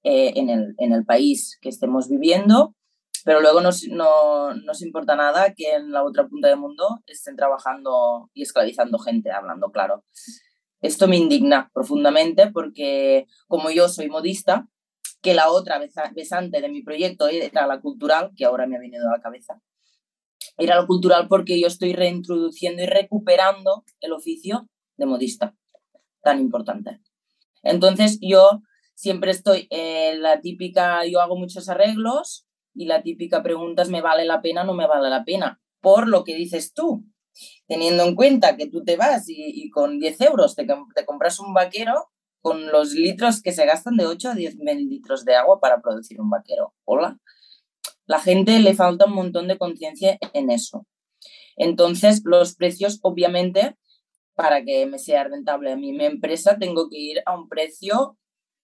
eh, 0.04 0.34
en, 0.36 0.50
el, 0.50 0.74
en, 0.78 0.94
el, 0.94 1.06
país 1.06 1.58
que 1.62 1.70
estemos 1.70 2.10
viviendo, 2.10 2.76
pero 3.26 3.42
luego 3.42 3.62
nos, 3.62 3.84
no 3.90 4.54
nos 4.54 4.82
importa 4.82 5.16
nada 5.16 5.54
que 5.54 5.76
en 5.76 5.92
la 5.92 6.04
otra 6.04 6.28
punta 6.28 6.48
del 6.48 6.58
mundo 6.58 7.00
estén 7.08 7.36
trabajando 7.36 8.30
y 8.34 8.42
esclavizando 8.42 8.98
gente, 9.00 9.32
hablando 9.32 9.70
claro. 9.72 10.04
Esto 10.82 11.08
me 11.08 11.16
indigna 11.16 11.70
profundamente 11.74 12.52
porque 12.52 13.28
como 13.48 13.70
yo 13.70 13.88
soy 13.88 14.10
modista, 14.10 14.68
que 15.24 15.34
la 15.34 15.50
otra 15.50 15.82
besante 16.14 16.62
de 16.62 16.70
mi 16.70 16.84
proyecto 16.84 17.28
era 17.28 17.66
la 17.66 17.80
cultural, 17.80 18.32
que 18.36 18.46
ahora 18.46 18.68
me 18.68 18.76
ha 18.76 18.80
venido 18.80 19.08
a 19.08 19.18
la 19.18 19.22
cabeza. 19.22 19.60
Era 20.58 20.76
la 20.76 20.86
cultural 20.86 21.28
porque 21.30 21.60
yo 21.60 21.68
estoy 21.68 21.94
reintroduciendo 21.94 22.84
y 22.84 22.88
recuperando 22.88 23.86
el 24.02 24.12
oficio 24.12 24.70
de 24.98 25.06
modista, 25.06 25.56
tan 26.22 26.40
importante. 26.40 27.00
Entonces 27.64 28.20
yo 28.22 28.62
siempre 28.96 29.32
estoy, 29.32 29.68
eh, 29.72 30.16
la 30.18 30.42
típica, 30.42 31.06
yo 31.06 31.22
hago 31.22 31.38
muchos 31.38 31.70
arreglos 31.70 32.46
y 32.76 32.86
la 32.86 33.02
típica 33.02 33.42
pregunta 33.42 33.82
es, 33.82 33.90
¿me 33.90 34.02
vale 34.02 34.26
la 34.26 34.42
pena 34.42 34.64
o 34.64 34.66
no 34.66 34.74
me 34.74 34.88
vale 34.88 35.10
la 35.10 35.24
pena? 35.24 35.62
Por 35.80 36.10
lo 36.10 36.26
que 36.26 36.36
dices 36.36 36.74
tú, 36.74 37.06
teniendo 37.66 38.04
en 38.04 38.16
cuenta 38.16 38.58
que 38.58 38.68
tú 38.68 38.84
te 38.84 38.98
vas 38.98 39.24
y, 39.28 39.70
con 39.70 40.00
10 40.00 40.20
euros 40.20 40.56
te 40.56 40.68
compras 41.06 41.40
un 41.40 41.54
vaquero, 41.54 42.10
con 42.44 42.68
los 42.74 42.92
litros 42.92 43.42
que 43.42 43.54
se 43.54 43.66
gastan 43.66 43.96
de 43.96 44.06
8 44.06 44.32
a 44.32 44.36
10 44.36 44.58
mil 44.58 44.90
litros 44.90 45.24
de 45.24 45.34
agua 45.34 45.62
para 45.62 45.82
producir 45.82 46.20
un 46.20 46.30
vaquero. 46.30 46.74
Hola. 46.84 47.18
La 48.06 48.20
gente 48.20 48.60
le 48.60 48.74
falta 48.74 49.06
un 49.06 49.14
montón 49.14 49.48
de 49.48 49.58
conciencia 49.58 50.20
en 50.34 50.52
eso. 50.52 50.86
Entonces, 51.56 52.22
los 52.26 52.56
precios, 52.56 53.00
obviamente, 53.02 53.78
para 54.36 54.62
que 54.66 54.86
me 54.86 55.00
sea 55.00 55.24
rentable 55.24 55.72
a 55.72 55.78
mí 55.78 55.94
mi 55.94 56.04
empresa, 56.04 56.58
tengo 56.60 56.90
que 56.90 56.98
ir 57.00 57.22
a 57.26 57.34
un 57.34 57.48
precio 57.48 58.18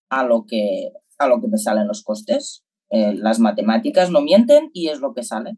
a 0.09 0.25
lo 0.25 0.45
que, 0.45 0.91
a 1.17 1.27
lo 1.27 1.39
que 1.39 1.47
me 1.47 1.57
salen 1.57 1.87
los 1.87 2.03
costes. 2.03 2.65
Eh, 2.89 3.13
las 3.15 3.39
matemáticas 3.39 4.11
no 4.11 4.19
mienten 4.19 4.71
y 4.73 4.89
es 4.89 4.99
lo 4.99 5.13
que 5.13 5.23
sale. 5.23 5.55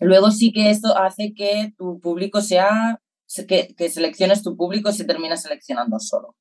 Luego 0.00 0.30
sí 0.30 0.50
que 0.50 0.70
esto 0.70 0.96
hace 0.96 1.34
que 1.34 1.74
tu 1.76 2.00
público 2.00 2.40
sea, 2.40 3.02
que, 3.46 3.74
que 3.76 3.90
selecciones 3.90 4.42
tu 4.42 4.56
público 4.56 4.92
se 4.92 5.04
termina 5.04 5.36
seleccionando 5.36 5.98
solo 5.98 6.34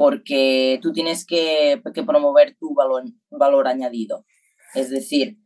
porque 0.00 0.78
tú 0.80 0.94
tienes 0.94 1.26
que, 1.26 1.82
promover 2.06 2.56
tu 2.58 2.72
valor, 2.74 3.04
valor 3.30 3.68
añadido. 3.68 4.24
Es 4.74 4.88
decir, 4.88 5.36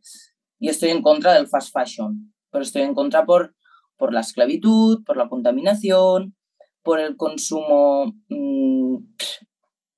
yo 0.61 0.71
estoy 0.71 0.91
en 0.91 1.01
contra 1.01 1.33
del 1.33 1.47
fast 1.47 1.73
fashion, 1.73 2.33
pero 2.51 2.63
estoy 2.63 2.83
en 2.83 2.93
contra 2.95 3.25
por, 3.25 3.53
por 3.97 4.13
la 4.13 4.21
esclavitud, 4.21 5.03
por 5.03 5.17
la 5.17 5.27
contaminación, 5.27 6.37
por 6.83 7.01
el 7.01 7.17
consumo 7.17 8.13
mm, 8.29 8.95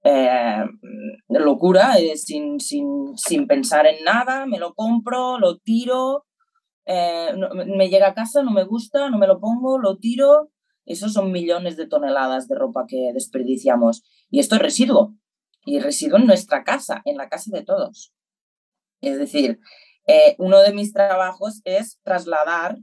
eh, 0.06 0.66
de 1.28 1.40
locura, 1.40 2.00
eh, 2.00 2.18
sin, 2.18 2.60
sin, 2.60 3.46
pensar 3.48 3.86
en 3.86 4.04
nada, 4.04 4.48
me 4.48 4.58
lo 4.58 4.74
compro, 4.74 5.38
lo 5.38 5.60
tiro, 5.60 6.26
eh, 6.88 7.32
me 7.78 7.90
llega 7.90 8.08
a 8.08 8.16
casa, 8.16 8.42
no 8.42 8.50
me 8.50 8.64
gusta, 8.64 9.12
no 9.12 9.20
me 9.20 9.28
lo 9.28 9.40
pongo, 9.40 9.78
lo 9.78 9.98
tiro. 9.98 10.50
Esos 10.88 11.14
son 11.14 11.32
millones 11.32 11.78
de 11.78 11.86
toneladas 11.86 12.48
de 12.48 12.56
ropa 12.56 12.86
que 12.88 13.12
desperdiciamos. 13.14 14.04
Y 14.32 14.40
esto 14.40 14.56
es 14.56 14.62
residuo. 14.62 15.16
Y 15.66 15.80
residuo 15.80 16.18
en 16.18 16.26
nuestra 16.26 16.64
casa, 16.64 17.02
en 17.06 17.18
la 17.18 17.30
casa 17.30 17.52
de 17.54 17.64
todos. 17.64 18.14
Es 19.02 19.20
decir, 19.20 19.60
eh, 20.08 20.36
uno 20.40 20.62
de 20.62 20.74
mis 20.74 20.94
trabajos 20.94 21.62
es 21.66 22.00
trasladar, 22.04 22.78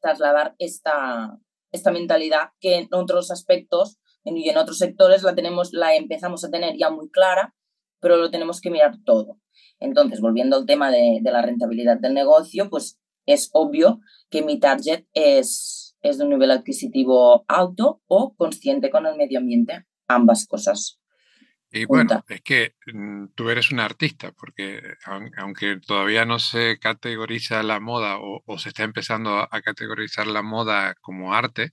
trasladar 0.00 0.56
esta, 0.58 1.38
esta 1.70 1.92
mentalidad 1.92 2.50
que 2.60 2.76
en 2.78 2.88
otros 2.92 3.30
aspectos 3.30 3.98
y 4.24 4.48
en 4.48 4.58
otros 4.58 4.78
sectores 4.78 5.22
la, 5.22 5.34
tenemos, 5.36 5.72
la 5.72 5.94
empezamos 5.94 6.44
a 6.44 6.50
tener 6.50 6.76
ya 6.76 6.90
muy 6.90 7.08
clara, 7.10 7.54
pero 8.00 8.16
lo 8.16 8.30
tenemos 8.30 8.60
que 8.60 8.70
mirar 8.70 8.96
todo. 9.04 9.38
Entonces, 9.78 10.20
volviendo 10.20 10.56
al 10.56 10.66
tema 10.66 10.90
de, 10.90 11.20
de 11.22 11.30
la 11.30 11.42
rentabilidad 11.42 11.98
del 11.98 12.14
negocio, 12.14 12.68
pues 12.68 12.98
es 13.26 13.50
obvio 13.52 14.00
que 14.30 14.42
mi 14.42 14.58
target 14.58 15.06
es, 15.12 15.87
es 16.02 16.18
de 16.18 16.24
un 16.24 16.30
nivel 16.30 16.50
adquisitivo 16.50 17.44
alto 17.48 18.02
o 18.06 18.34
consciente 18.36 18.90
con 18.90 19.06
el 19.06 19.16
medio 19.16 19.38
ambiente 19.38 19.84
ambas 20.08 20.46
cosas. 20.46 20.98
Y 21.70 21.84
bueno, 21.84 22.24
es 22.28 22.40
que 22.40 22.74
mm, 22.92 23.26
tú 23.34 23.50
eres 23.50 23.70
un 23.70 23.80
artista, 23.80 24.32
porque 24.32 24.80
aunque 25.36 25.78
todavía 25.86 26.24
no 26.24 26.38
se 26.38 26.78
categoriza 26.78 27.62
la 27.62 27.78
moda 27.78 28.16
o, 28.18 28.58
se 28.58 28.70
está 28.70 28.84
empezando 28.84 29.46
a 29.50 29.60
categorizar 29.60 30.26
la 30.26 30.42
moda 30.42 30.94
como 31.02 31.34
arte, 31.34 31.70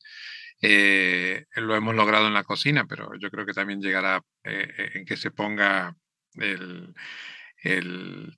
eh, 0.61 1.45
lo 1.55 1.75
hemos 1.75 1.95
logrado 1.95 2.27
en 2.27 2.33
la 2.33 2.43
cocina, 2.43 2.85
pero 2.87 3.11
yo 3.19 3.29
creo 3.31 3.45
que 3.45 3.53
también 3.53 3.81
llegará 3.81 4.21
eh, 4.43 4.67
eh, 4.77 4.91
en 4.95 5.05
que 5.05 5.15
se 5.15 5.31
ponga 5.31 5.95
el, 6.35 6.93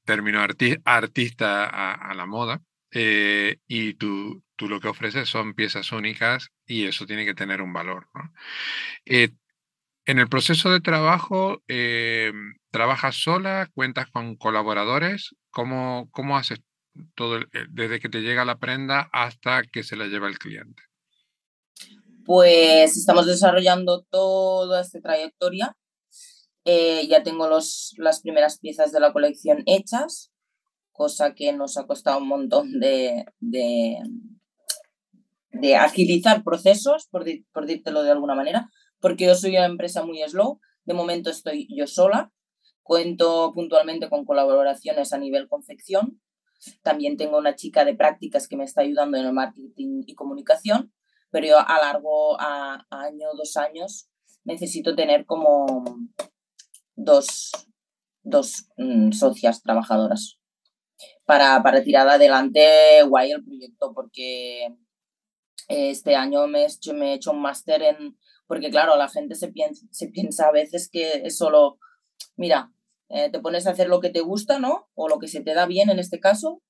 término 0.05 0.39
artista 0.85 1.65
a, 1.65 2.13
la 2.13 2.25
moda. 2.25 2.61
Y 2.91 3.93
tú, 3.95 4.43
tú, 4.55 4.67
lo 4.67 4.79
que 4.79 4.87
ofreces 4.87 5.29
son 5.29 5.53
piezas 5.53 5.91
únicas 5.91 6.49
y 6.65 6.85
eso 6.85 7.05
tiene 7.05 7.25
que 7.25 7.35
tener 7.35 7.61
un 7.61 7.73
valor. 7.73 8.07
¿no? 8.13 8.31
En 10.07 10.19
el 10.19 10.29
proceso 10.29 10.71
de 10.71 10.79
trabajo, 10.79 11.61
eh, 11.67 12.31
¿trabajas 12.71 13.21
sola? 13.21 13.69
¿Cuentas 13.75 14.09
con 14.09 14.37
colaboradores? 14.37 15.35
¿Cómo, 15.51 16.07
cómo 16.11 16.37
haces 16.37 16.61
todo 17.13 17.41
desde 17.69 17.99
que 17.99 18.07
te 18.07 18.21
llega 18.21 18.45
la 18.45 18.57
prenda 18.57 19.09
hasta 19.11 19.63
que 19.63 19.83
se 19.83 19.97
la 19.97 20.05
lleva 20.05 20.29
el 20.29 20.39
cliente? 20.39 20.81
Pues 22.23 22.95
estamos 22.95 23.25
desarrollando 23.25 24.03
toda 24.09 24.79
esta 24.79 25.01
trayectoria. 25.01 25.75
Eh, 26.63 27.05
ya 27.09 27.21
tengo 27.21 27.49
los, 27.49 27.93
las 27.97 28.21
primeras 28.21 28.59
piezas 28.59 28.93
de 28.93 29.01
la 29.01 29.11
colección 29.11 29.63
hechas, 29.65 30.31
cosa 30.97 31.35
que 31.35 31.53
nos 31.53 31.77
ha 31.77 31.85
costado 31.85 32.17
un 32.17 32.27
montón 32.27 32.79
de, 32.79 33.23
de, 33.39 33.99
agilizar 35.75 36.43
procesos, 36.43 37.07
por, 37.11 37.23
por 37.53 37.67
dírtelo 37.67 38.01
de 38.01 38.09
alguna 38.11 38.33
manera, 38.33 38.69
porque 38.99 39.25
yo 39.25 39.35
soy 39.35 39.51
una 39.51 39.67
empresa 39.67 40.03
muy 40.03 40.21
slow. 40.27 40.59
De 40.85 40.95
momento 40.95 41.29
estoy 41.29 41.67
yo 41.69 41.85
sola. 41.85 42.33
Cuento 42.81 43.53
puntualmente 43.53 44.09
con 44.09 44.25
colaboraciones 44.25 45.13
a 45.13 45.19
nivel 45.19 45.47
confección. 45.47 46.19
También 46.81 47.15
tengo 47.15 47.37
una 47.37 47.55
chica 47.55 47.85
de 47.85 47.95
prácticas 47.95 48.47
que 48.47 48.57
me 48.57 48.63
está 48.63 48.81
ayudando 48.81 49.17
en 49.17 49.27
el 49.27 49.33
marketing 49.33 50.01
y 50.07 50.15
comunicación, 50.15 50.91
pero 51.29 51.45
yo 51.45 51.59
a 51.59 51.77
largo, 51.79 52.39
a, 52.39 52.87
año, 52.89 53.27
dos 53.37 53.55
años, 53.57 54.09
necesito 54.45 54.95
tener 54.95 55.25
como 55.25 55.83
dos, 56.95 57.51
dos 58.23 58.69
mm, 58.77 59.11
socias 59.11 59.61
trabajadoras 59.61 60.39
para, 61.27 61.61
para 61.61 61.83
tirar 61.83 62.07
adelante 62.09 63.03
guay 63.03 63.31
el 63.31 63.43
proyecto, 63.43 63.93
porque 63.93 64.73
este 65.67 66.15
año 66.15 66.47
me 66.47 66.65
me 66.95 67.11
he 67.11 67.13
hecho 67.13 67.31
un 67.31 67.41
máster 67.41 67.83
en 67.83 68.17
porque 68.47 68.71
claro, 68.71 68.95
la 68.95 69.09
gente 69.09 69.35
se 69.35 69.49
piensa, 69.49 69.85
se 69.91 70.07
piensa 70.07 70.47
a 70.47 70.51
veces 70.51 70.89
que 70.89 71.21
es 71.25 71.37
solo, 71.37 71.79
mira, 72.37 72.71
eh, 73.09 73.29
te 73.29 73.39
pones 73.39 73.67
a 73.67 73.71
hacer 73.71 73.89
lo 73.89 73.99
que 73.99 74.09
te 74.09 74.21
gusta, 74.21 74.57
¿no? 74.57 74.89
O 74.95 75.09
lo 75.09 75.19
que 75.19 75.27
se 75.27 75.41
te 75.41 75.53
da 75.53 75.65
bien 75.65 75.89
en 75.89 75.99
este 75.99 76.19
caso, 76.19 76.63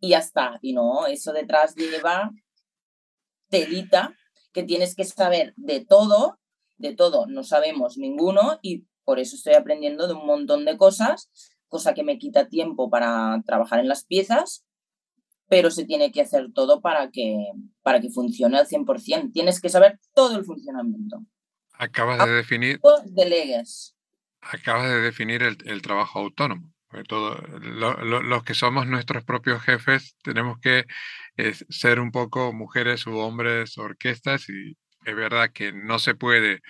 y 0.00 0.10
ya 0.10 0.18
está. 0.18 0.58
Y 0.62 0.72
no, 0.72 1.06
eso 1.06 1.32
detrás 1.32 1.74
lleva 1.74 2.30
telita 3.48 4.14
que 4.52 4.62
tienes 4.62 4.94
que 4.94 5.04
saber 5.04 5.54
de 5.56 5.84
todo, 5.84 6.38
de 6.76 6.94
todo 6.94 7.26
no 7.26 7.42
sabemos 7.42 7.98
ninguno 7.98 8.58
y 8.62 8.86
por 9.04 9.18
eso 9.18 9.36
estoy 9.36 9.54
aprendiendo 9.54 10.06
de 10.06 10.14
un 10.14 10.26
montón 10.26 10.64
de 10.64 10.76
cosas, 10.76 11.30
cosa 11.68 11.94
que 11.94 12.04
me 12.04 12.18
quita 12.18 12.48
tiempo 12.48 12.90
para 12.90 13.42
trabajar 13.46 13.80
en 13.80 13.88
las 13.88 14.04
piezas, 14.04 14.64
pero 15.48 15.70
se 15.70 15.84
tiene 15.84 16.12
que 16.12 16.22
hacer 16.22 16.52
todo 16.52 16.80
para 16.80 17.10
que, 17.10 17.36
para 17.82 18.00
que 18.00 18.10
funcione 18.10 18.58
al 18.58 18.66
100%. 18.66 19.32
Tienes 19.32 19.60
que 19.60 19.68
saber 19.68 19.98
todo 20.14 20.36
el 20.36 20.44
funcionamiento. 20.44 21.24
Acabas 21.74 22.24
de 22.26 22.32
definir... 22.32 22.80
Delegues. 23.06 23.96
Acabas 24.40 24.88
de 24.88 25.00
definir 25.00 25.42
el, 25.42 25.82
trabajo 25.82 26.18
autónomo. 26.18 26.72
Todo, 27.08 27.36
los 27.58 28.44
que 28.44 28.54
somos 28.54 28.86
nuestros 28.86 29.24
propios 29.24 29.60
jefes 29.62 30.16
tenemos 30.22 30.58
que 30.60 30.84
ser 31.68 31.98
un 31.98 32.12
poco 32.12 32.52
mujeres 32.52 33.06
u 33.06 33.16
hombres 33.16 33.76
orquestas 33.78 34.48
y 34.48 34.76
es 35.04 35.16
verdad 35.16 35.50
que 35.52 35.72
no 35.72 35.98
se 35.98 36.14
puede 36.14 36.60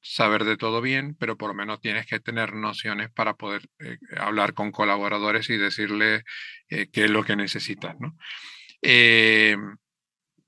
saber 0.00 0.44
de 0.44 0.56
todo 0.56 0.80
bien, 0.80 1.14
pero 1.18 1.36
por 1.36 1.50
lo 1.50 1.54
menos 1.54 1.80
tienes 1.80 2.06
que 2.06 2.20
tener 2.20 2.54
nociones 2.54 3.10
para 3.10 3.34
poder 3.34 3.68
eh, 3.78 3.98
hablar 4.16 4.54
con 4.54 4.72
colaboradores 4.72 5.50
y 5.50 5.56
decirle 5.56 6.24
eh, 6.68 6.88
qué 6.90 7.04
es 7.04 7.10
lo 7.10 7.24
que 7.24 7.36
necesitas. 7.36 7.96
¿no? 8.00 8.16
Eh, 8.82 9.56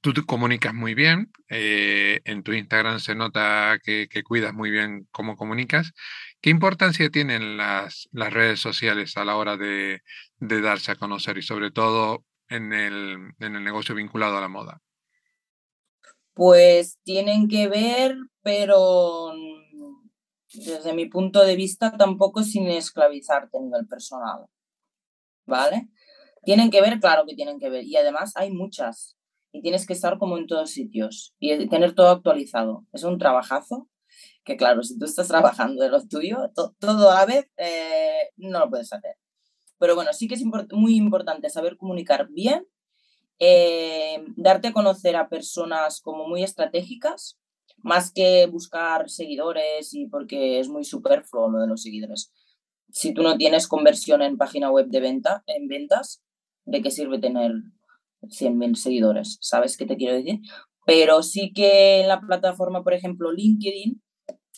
tú 0.00 0.12
comunicas 0.26 0.74
muy 0.74 0.94
bien, 0.94 1.30
en 1.48 2.42
tu 2.42 2.52
Instagram 2.52 2.98
se 2.98 3.14
nota 3.14 3.78
que, 3.82 4.08
cuidas 4.24 4.52
muy 4.54 4.70
bien 4.70 5.06
cómo 5.12 5.36
comunicas. 5.36 5.92
¿Qué 6.40 6.50
importancia 6.50 7.08
tienen 7.10 7.56
las, 7.56 8.08
las 8.12 8.32
redes 8.32 8.58
sociales 8.58 9.16
a 9.16 9.24
la 9.24 9.36
hora 9.36 9.56
de, 9.56 10.02
de, 10.38 10.60
darse 10.60 10.92
a 10.92 10.96
conocer 10.96 11.38
y 11.38 11.42
sobre 11.42 11.70
todo 11.70 12.24
en 12.48 12.72
el, 12.72 13.32
en 13.38 13.56
el 13.56 13.62
negocio 13.62 13.94
vinculado 13.94 14.36
a 14.38 14.40
la 14.40 14.48
moda? 14.48 14.80
Pues 16.34 16.98
tienen 17.02 17.48
que 17.48 17.68
ver, 17.68 18.16
pero 18.42 19.32
desde 20.54 20.92
mi 20.92 21.06
punto 21.06 21.44
de 21.44 21.56
vista 21.56 21.96
tampoco 21.96 22.42
sin 22.42 22.66
esclavizarte 22.68 23.58
a 23.58 23.60
nivel 23.60 23.86
personal. 23.86 24.46
¿Vale? 25.46 25.88
Tienen 26.44 26.70
que 26.70 26.80
ver, 26.80 27.00
claro 27.00 27.24
que 27.26 27.34
tienen 27.34 27.58
que 27.58 27.70
ver. 27.70 27.84
Y 27.84 27.96
además 27.96 28.32
hay 28.36 28.50
muchas. 28.50 29.16
Y 29.52 29.60
tienes 29.60 29.86
que 29.86 29.92
estar 29.92 30.18
como 30.18 30.38
en 30.38 30.46
todos 30.46 30.70
sitios 30.70 31.34
y 31.38 31.68
tener 31.68 31.94
todo 31.94 32.08
actualizado. 32.08 32.86
Es 32.92 33.04
un 33.04 33.18
trabajazo 33.18 33.88
que, 34.44 34.56
claro, 34.56 34.82
si 34.82 34.98
tú 34.98 35.04
estás 35.04 35.28
trabajando 35.28 35.82
de 35.82 35.90
lo 35.90 36.06
tuyo, 36.06 36.50
todo 36.78 37.10
a 37.10 37.20
la 37.20 37.26
vez, 37.26 37.50
eh, 37.56 38.30
no 38.36 38.60
lo 38.60 38.70
puedes 38.70 38.92
hacer. 38.92 39.16
Pero 39.78 39.94
bueno, 39.94 40.12
sí 40.12 40.28
que 40.28 40.34
es 40.34 40.44
muy 40.44 40.96
importante 40.96 41.50
saber 41.50 41.76
comunicar 41.76 42.28
bien 42.30 42.66
eh, 43.38 44.24
darte 44.36 44.68
a 44.68 44.72
conocer 44.72 45.16
a 45.16 45.28
personas 45.28 46.00
como 46.00 46.28
muy 46.28 46.42
estratégicas, 46.42 47.38
más 47.78 48.12
que 48.12 48.46
buscar 48.46 49.10
seguidores 49.10 49.92
y 49.94 50.06
porque 50.06 50.60
es 50.60 50.68
muy 50.68 50.84
superfluo 50.84 51.50
lo 51.50 51.60
de 51.60 51.66
los 51.66 51.82
seguidores. 51.82 52.32
Si 52.90 53.12
tú 53.14 53.22
no 53.22 53.36
tienes 53.36 53.66
conversión 53.66 54.22
en 54.22 54.36
página 54.36 54.70
web 54.70 54.86
de 54.88 55.00
venta, 55.00 55.42
en 55.46 55.66
ventas, 55.66 56.22
¿de 56.64 56.82
qué 56.82 56.90
sirve 56.90 57.18
tener 57.18 57.52
100.000 58.22 58.76
seguidores? 58.76 59.38
¿Sabes 59.40 59.76
qué 59.76 59.86
te 59.86 59.96
quiero 59.96 60.14
decir? 60.14 60.40
Pero 60.84 61.22
sí 61.22 61.52
que 61.52 62.00
en 62.00 62.08
la 62.08 62.20
plataforma, 62.20 62.82
por 62.84 62.92
ejemplo, 62.92 63.32
LinkedIn, 63.32 64.02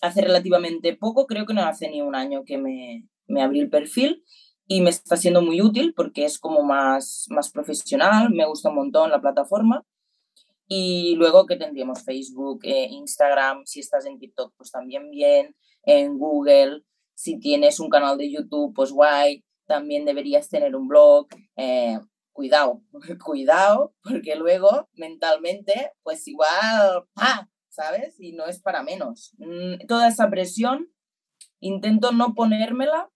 hace 0.02 0.21
relativamente 0.21 0.97
poco, 0.97 1.26
creo 1.26 1.47
que 1.47 1.54
no 1.54 1.62
hace 1.62 1.88
ni 1.88 2.02
un 2.02 2.14
año 2.14 2.45
que 2.45 2.59
me, 2.59 3.09
me 3.26 3.43
abrí 3.43 3.61
el 3.61 3.71
perfil 3.71 4.25
y 4.66 4.80
me 4.80 4.90
está 4.90 5.16
siendo 5.16 5.42
muy 5.42 5.61
útil 5.61 5.92
porque 5.94 6.25
es 6.25 6.38
como 6.38 6.62
más, 6.62 7.26
más 7.30 7.50
profesional, 7.50 8.30
me 8.30 8.47
gusta 8.47 8.71
un 8.71 8.76
montón 8.76 9.11
la 9.11 9.21
plataforma. 9.21 9.85
Y 10.66 11.14
luego 11.16 11.44
que 11.47 11.56
tendríamos 11.56 12.04
Facebook, 12.04 12.61
eh, 12.62 12.88
Instagram, 12.90 13.66
si 13.66 13.80
estás 13.80 14.06
en 14.06 14.18
TikTok, 14.18 14.54
pues 14.56 14.71
también 14.71 15.11
bien, 15.11 15.54
en 15.82 16.19
Google, 16.19 16.82
si 17.15 17.39
tienes 17.39 17.80
un 17.80 17.91
canal 17.91 18.17
de 18.17 18.32
YouTube, 18.32 18.73
pues 18.75 18.91
guay, 18.91 19.45
también 19.67 20.06
deberías 20.06 20.49
tener 20.49 20.75
un 20.75 20.89
blog. 20.89 21.28
Eh, 21.56 21.99
cuidado, 22.32 22.82
cuidado, 23.25 23.95
porque 24.02 24.36
luego 24.36 24.89
mentalmente, 24.95 25.93
pues 26.02 26.26
igual, 26.26 27.04
¡ah! 27.17 27.49
¿sabes? 27.69 28.19
Y 28.19 28.32
no 28.32 28.47
es 28.47 28.60
para 28.60 28.82
menos. 28.82 29.34
Mm, 29.39 29.86
toda 29.86 30.08
esa 30.08 30.30
presión, 30.30 30.89
intento 31.60 32.12
no 32.12 32.34
ponérmela 32.34 33.10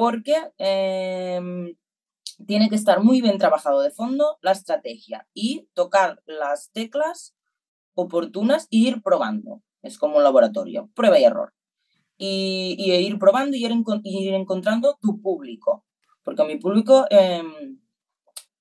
porque 0.00 0.34
em, 0.56 1.76
tiene 2.46 2.70
que 2.70 2.74
estar 2.74 3.02
muy 3.02 3.20
bien 3.20 3.36
trabajado 3.36 3.82
de 3.82 3.90
fondo 3.90 4.38
la 4.40 4.52
estrategia 4.52 5.28
y 5.34 5.68
tocar 5.74 6.22
las 6.24 6.72
teclas 6.72 7.36
oportunas 7.92 8.64
e 8.70 8.78
ir 8.78 9.02
probando. 9.02 9.60
Es 9.82 9.98
como 9.98 10.16
un 10.16 10.24
laboratorio, 10.24 10.88
prueba 10.94 11.18
y 11.18 11.24
error. 11.24 11.52
Y, 12.16 12.76
ir 12.78 13.18
probando 13.18 13.58
y 13.58 13.66
ir, 13.66 14.32
encontrando 14.32 14.96
tu 15.02 15.20
público. 15.20 15.84
Porque 16.22 16.44
mi 16.44 16.56
público 16.56 17.04
em, 17.10 17.78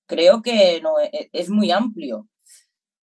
creo 0.07 0.41
que 0.41 0.81
no, 0.81 0.99
e, 0.99 1.29
es 1.31 1.49
muy 1.49 1.71
amplio 1.71 2.27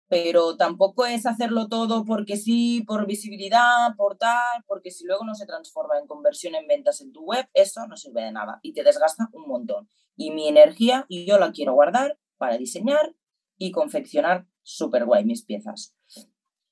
pero 0.08 0.56
tampoco 0.56 1.06
es 1.06 1.26
hacerlo 1.26 1.68
todo 1.68 2.06
porque 2.06 2.38
sí, 2.38 2.84
por 2.86 3.08
visibilidad, 3.08 3.96
por 3.98 4.18
tal, 4.18 4.64
porque 4.68 4.92
si 4.92 5.06
luego 5.06 5.26
no 5.26 5.36
se 5.36 5.46
transforma 5.46 5.98
en 6.00 6.08
conversión 6.08 6.56
en 6.56 6.68
ventas 6.68 7.02
en 7.02 7.12
tu 7.12 7.24
web, 7.24 7.48
eso 7.54 7.88
no 7.88 7.98
sirve 7.98 8.24
de 8.24 8.32
nada 8.32 8.60
y 8.62 8.74
te 8.74 8.84
desgasta 8.84 9.30
un 9.34 9.48
montón. 9.48 9.90
Y 10.16 10.32
mi 10.32 10.48
energía 10.48 11.06
yo 11.10 11.40
la 11.40 11.52
quiero 11.52 11.74
guardar 11.74 12.20
para 12.38 12.58
diseñar 12.58 13.16
y 13.58 13.72
confeccionar 13.72 14.46
súper 14.62 15.06
guay 15.06 15.26
mis 15.26 15.44
piezas. 15.44 15.96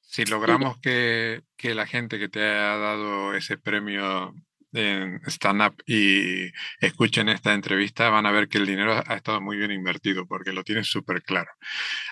Si 0.02 0.26
logramos 0.26 0.78
que, 0.80 1.44
que, 1.58 1.74
la 1.74 1.88
gente 1.88 2.20
que 2.20 2.30
te 2.30 2.42
ha 2.42 2.78
dado 2.78 3.34
ese 3.34 3.58
premio 3.58 4.36
en 4.74 5.22
Stand 5.26 5.62
Up 5.62 5.84
y 5.88 6.52
escuchen 6.82 7.30
esta 7.30 7.54
entrevista, 7.54 8.10
van 8.10 8.26
a 8.26 8.32
ver 8.32 8.48
que 8.48 8.58
el 8.58 8.66
dinero 8.66 9.02
ha 9.06 9.16
estado 9.16 9.42
muy 9.42 9.58
bien 9.58 9.72
invertido 9.72 10.28
porque 10.28 10.52
lo 10.52 10.64
tienes 10.64 10.88
súper 10.88 11.24
claro. 11.24 11.50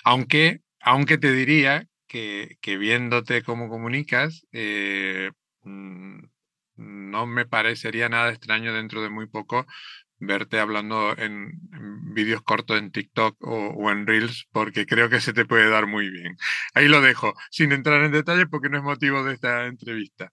Aunque 0.04 0.62
aunque 0.82 1.18
te 1.18 1.32
diría 1.32 1.88
que, 2.08 2.58
viéndote 2.78 3.44
cómo 3.44 3.70
comunicas, 3.70 4.46
eh, 4.52 5.32
mm, 5.64 6.20
no 6.76 7.26
me 7.28 7.46
parecería 7.46 8.10
nada 8.10 8.32
extraño 8.32 8.74
dentro 8.74 9.02
de 9.02 9.10
muy 9.10 9.28
poco 9.28 9.66
verte 10.22 10.60
hablando 10.60 11.18
en, 11.18 11.52
vídeos 12.14 12.42
cortos 12.44 12.78
en 12.78 12.92
TikTok 12.92 13.38
o, 13.42 13.92
en 13.92 14.06
Reels, 14.06 14.48
porque 14.52 14.86
creo 14.86 15.10
que 15.10 15.20
se 15.20 15.34
te 15.34 15.46
puede 15.46 15.70
dar 15.70 15.88
muy 15.88 16.10
bien. 16.10 16.38
Ahí 16.74 16.88
lo 16.88 17.02
dejo, 17.02 17.34
sin 17.50 17.72
entrar 17.72 18.04
en 18.04 18.12
detalles 18.12 18.46
porque 18.50 18.70
no 18.70 18.78
es 18.78 18.84
motivo 18.84 19.24
de 19.24 19.34
esta 19.34 19.66
entrevista. 19.66 20.32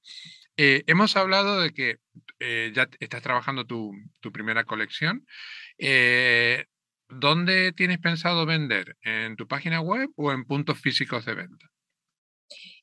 Eh, 0.56 0.84
hemos 0.86 1.16
hablado 1.16 1.60
de 1.60 1.72
que 1.72 1.96
eh, 2.40 2.72
ya 2.74 2.88
estás 3.00 3.22
trabajando 3.22 3.64
tu, 3.64 3.92
tu 4.20 4.30
primera 4.32 4.64
colección. 4.64 5.24
¿Dónde 7.08 7.72
tienes 7.72 7.98
pensado 7.98 8.46
vender? 8.46 8.96
¿En 9.02 9.36
tu 9.36 9.46
página 9.46 9.80
web 9.80 10.10
o 10.16 10.32
en 10.32 10.44
puntos 10.44 10.80
físicos 10.80 11.24
de 11.24 11.34
venta? 11.34 11.66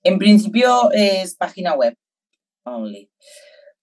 En 0.03 0.17
principio 0.17 0.91
es 0.91 1.35
página 1.35 1.73
web 1.73 1.97
only. 2.63 3.11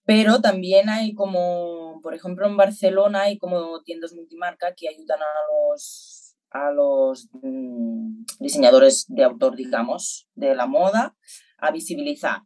Pero 0.05 0.41
también 0.41 0.89
hay 0.89 1.15
como, 1.15 2.01
por 2.03 2.15
ejemplo, 2.15 2.47
en 2.47 2.57
Barcelona 2.57 3.23
hay 3.23 3.39
como 3.39 3.83
tiendas 3.83 4.13
multimarca 4.13 4.75
que 4.77 4.89
ayudan 4.89 5.21
a 5.21 5.71
los, 5.71 6.37
a 6.51 6.71
los 6.73 7.29
mm, 7.33 8.25
diseñadores 8.41 9.07
de 9.09 9.25
autor, 9.25 9.57
digamos, 9.57 10.29
de 10.35 10.55
la 10.55 10.67
moda 10.67 11.17
a 11.59 11.71
visibilizar 11.71 12.43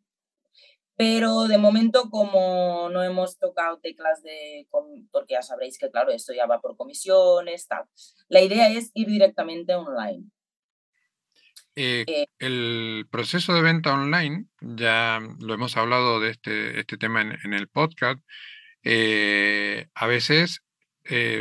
pero 0.96 1.46
de 1.46 1.58
momento, 1.58 2.08
como 2.10 2.88
no 2.90 3.02
hemos 3.02 3.38
tocado 3.38 3.78
teclas 3.78 4.22
de, 4.22 4.66
porque 5.12 5.34
ya 5.34 5.42
sabréis 5.42 5.78
que, 5.78 5.90
claro, 5.90 6.10
esto 6.10 6.32
ya 6.32 6.46
va 6.46 6.60
por 6.60 6.76
comisiones, 6.76 7.68
tal. 7.68 7.84
La 8.28 8.40
idea 8.40 8.70
es 8.70 8.90
ir 8.94 9.06
directamente 9.06 9.74
online. 9.74 10.24
Eh, 11.78 12.04
eh, 12.06 12.26
el 12.38 13.06
proceso 13.10 13.52
de 13.52 13.60
venta 13.60 13.92
online, 13.92 14.46
ya 14.62 15.20
lo 15.38 15.52
hemos 15.52 15.76
hablado 15.76 16.18
de 16.20 16.30
este, 16.30 16.80
este 16.80 16.96
tema 16.96 17.20
en, 17.20 17.52
el 17.52 17.68
podcast, 17.68 18.18
eh, 18.82 19.88
a 19.94 20.06
veces 20.06 20.62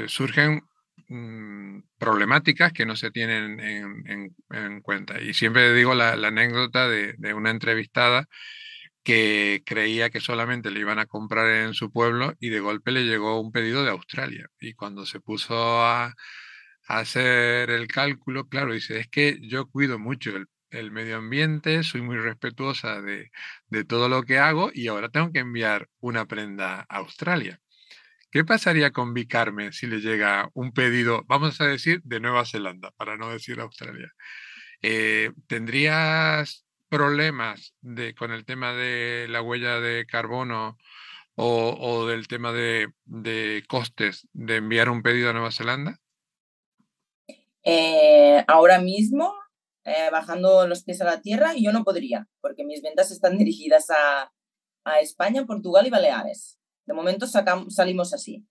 surgen 0.07 0.63
mm, 1.07 1.79
problemáticas 1.97 2.73
que 2.73 2.85
no 2.85 2.97
se 2.97 3.09
tienen 3.09 3.61
en, 3.61 4.81
cuenta. 4.81 5.21
Y 5.21 5.33
siempre 5.33 5.73
digo 5.73 5.95
la, 5.95 6.11
anécdota 6.11 6.89
de, 6.89 7.13
de, 7.17 7.33
una 7.33 7.51
entrevistada 7.51 8.27
que 9.05 9.63
creía 9.65 10.09
que 10.09 10.19
solamente 10.19 10.71
le 10.71 10.81
iban 10.81 10.99
a 10.99 11.05
comprar 11.05 11.47
en 11.47 11.75
su 11.75 11.91
pueblo 11.91 12.33
y 12.39 12.49
de 12.49 12.59
golpe 12.59 12.91
le 12.91 13.05
llegó 13.05 13.39
un 13.39 13.51
pedido 13.51 13.83
de 13.85 13.91
Australia. 13.91 14.49
Y 14.59 14.73
cuando 14.73 15.05
se 15.05 15.21
puso 15.21 15.55
a, 15.85 16.15
hacer 16.87 17.69
el 17.71 17.87
cálculo, 17.87 18.47
claro, 18.49 18.73
dice, 18.73 18.99
es 18.99 19.07
que 19.09 19.39
yo 19.41 19.67
cuido 19.69 19.99
mucho 19.99 20.31
el, 20.71 20.91
medio 20.91 21.17
ambiente, 21.17 21.83
soy 21.83 22.01
muy 22.01 22.17
respetuosa 22.17 23.01
de, 23.01 23.31
todo 23.85 24.09
lo 24.09 24.23
que 24.23 24.39
hago 24.39 24.71
y 24.73 24.87
ahora 24.87 25.09
tengo 25.09 25.31
que 25.31 25.39
enviar 25.39 25.89
una 25.99 26.25
prenda 26.25 26.81
a 26.89 26.97
Australia. 26.97 27.59
¿Qué 28.31 28.43
pasaría 28.45 28.91
con 28.91 29.13
Vicarme 29.13 29.71
si 29.71 29.87
le 29.87 30.01
llega 30.01 30.49
un 30.53 30.73
pedido, 30.73 31.23
vamos 31.27 31.61
a 31.61 31.67
decir, 31.67 32.01
de 32.03 32.19
Nueva 32.19 32.45
Zelanda, 32.45 32.91
para 32.97 33.17
no 33.17 33.29
decir 33.29 33.59
Australia? 33.59 34.11
Eh, 34.81 35.31
¿Tendrías 35.47 36.64
problemas 36.89 37.73
de, 37.81 38.15
con 38.15 38.31
el 38.31 38.45
tema 38.45 38.73
de 38.73 39.27
la 39.29 39.41
huella 39.41 39.79
de 39.79 40.05
carbono 40.05 40.77
o, 41.35 42.05
del 42.07 42.27
tema 42.27 42.51
de, 42.51 42.93
costes 43.67 44.27
de 44.33 44.57
enviar 44.57 44.89
un 44.89 45.03
pedido 45.03 45.29
a 45.29 45.33
Nueva 45.33 45.51
Zelanda? 45.51 45.99
Eh, 47.63 48.43
ahora 48.47 48.79
mismo, 48.79 49.33
eh, 49.83 50.09
bajando 50.11 50.67
los 50.67 50.83
pies 50.83 51.01
a 51.01 51.05
la 51.05 51.21
tierra, 51.21 51.53
yo 51.57 51.71
no 51.71 51.83
podría, 51.83 52.27
porque 52.41 52.63
mis 52.63 52.81
ventas 52.81 53.11
están 53.11 53.37
dirigidas 53.37 53.87
a, 53.89 54.31
España, 55.01 55.45
Portugal 55.47 55.87
y 55.87 55.89
Baleares. 55.89 56.59
De 56.85 56.93
momento 56.93 57.25
salimos 57.25 58.13
así. 58.13 58.45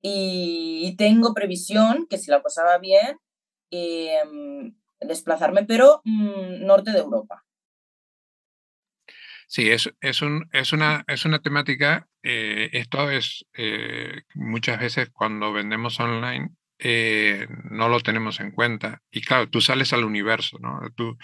Y 0.00 0.94
tengo 0.96 1.34
previsión 1.34 2.06
que 2.08 2.16
si 2.16 2.30
la 2.30 2.40
cosa 2.40 2.64
va 2.64 2.78
bien, 2.78 3.18
em, 3.70 4.74
desplazarme, 5.00 5.64
pero 5.64 6.00
mm, 6.04 6.64
norte 6.64 6.92
de 6.92 6.98
Europa. 6.98 7.44
Sí, 9.48 9.70
es, 9.70 9.92
es, 10.00 10.22
un, 10.22 10.48
es, 10.52 10.72
una, 10.72 11.04
es 11.06 11.24
una 11.24 11.38
temática, 11.40 12.08
eh, 12.22 12.68
esto 12.72 13.10
es 13.10 13.46
eh, 13.54 14.22
muchas 14.34 14.80
veces 14.80 15.10
cuando 15.10 15.52
vendemos 15.52 16.00
online 16.00 16.50
eh, 16.78 17.46
no 17.70 17.88
lo 17.88 18.00
tenemos 18.00 18.40
en 18.40 18.50
cuenta. 18.50 19.02
Y 19.10 19.20
claro, 19.22 19.48
tú 19.48 19.60
sales 19.60 19.92
al 19.92 20.04
universo, 20.04 20.58
¿no? 20.60 20.80
Tú 20.96 21.16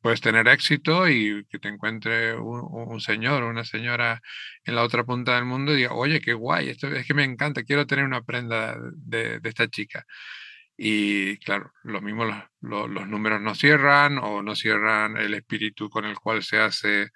puedes 0.00 0.20
tener 0.20 0.48
éxito 0.48 1.08
y 1.08 1.46
que 1.48 1.58
te 1.58 1.68
encuentre 1.68 2.36
un, 2.36 3.00
señor 3.00 3.42
o 3.44 3.48
una 3.48 3.64
señora 3.64 4.20
en 4.64 4.74
la 4.74 4.82
otra 4.82 5.04
punta 5.04 5.36
del 5.36 5.44
mundo 5.44 5.72
y 5.72 5.76
diga, 5.78 5.94
oye, 5.94 6.20
qué 6.20 6.34
guay, 6.34 6.70
esto 6.70 6.88
es 6.88 7.06
que 7.06 7.14
me 7.14 7.24
encanta, 7.24 7.62
quiero 7.64 7.86
tener 7.86 8.04
una 8.04 8.22
prenda 8.22 8.76
de, 8.94 9.40
de 9.40 9.48
esta 9.48 9.68
chica. 9.68 10.04
Y 10.76 11.36
claro, 11.38 11.72
lo 11.82 12.00
mismo 12.00 12.24
los, 12.60 13.08
números 13.08 13.40
no 13.40 13.54
cierran 13.54 14.18
o 14.18 14.42
no 14.42 14.56
cierran 14.56 15.16
el 15.16 15.34
espíritu 15.34 15.90
con 15.90 16.04
el 16.04 16.18
cual 16.18 16.42
se 16.42 16.58
hace 16.58 17.10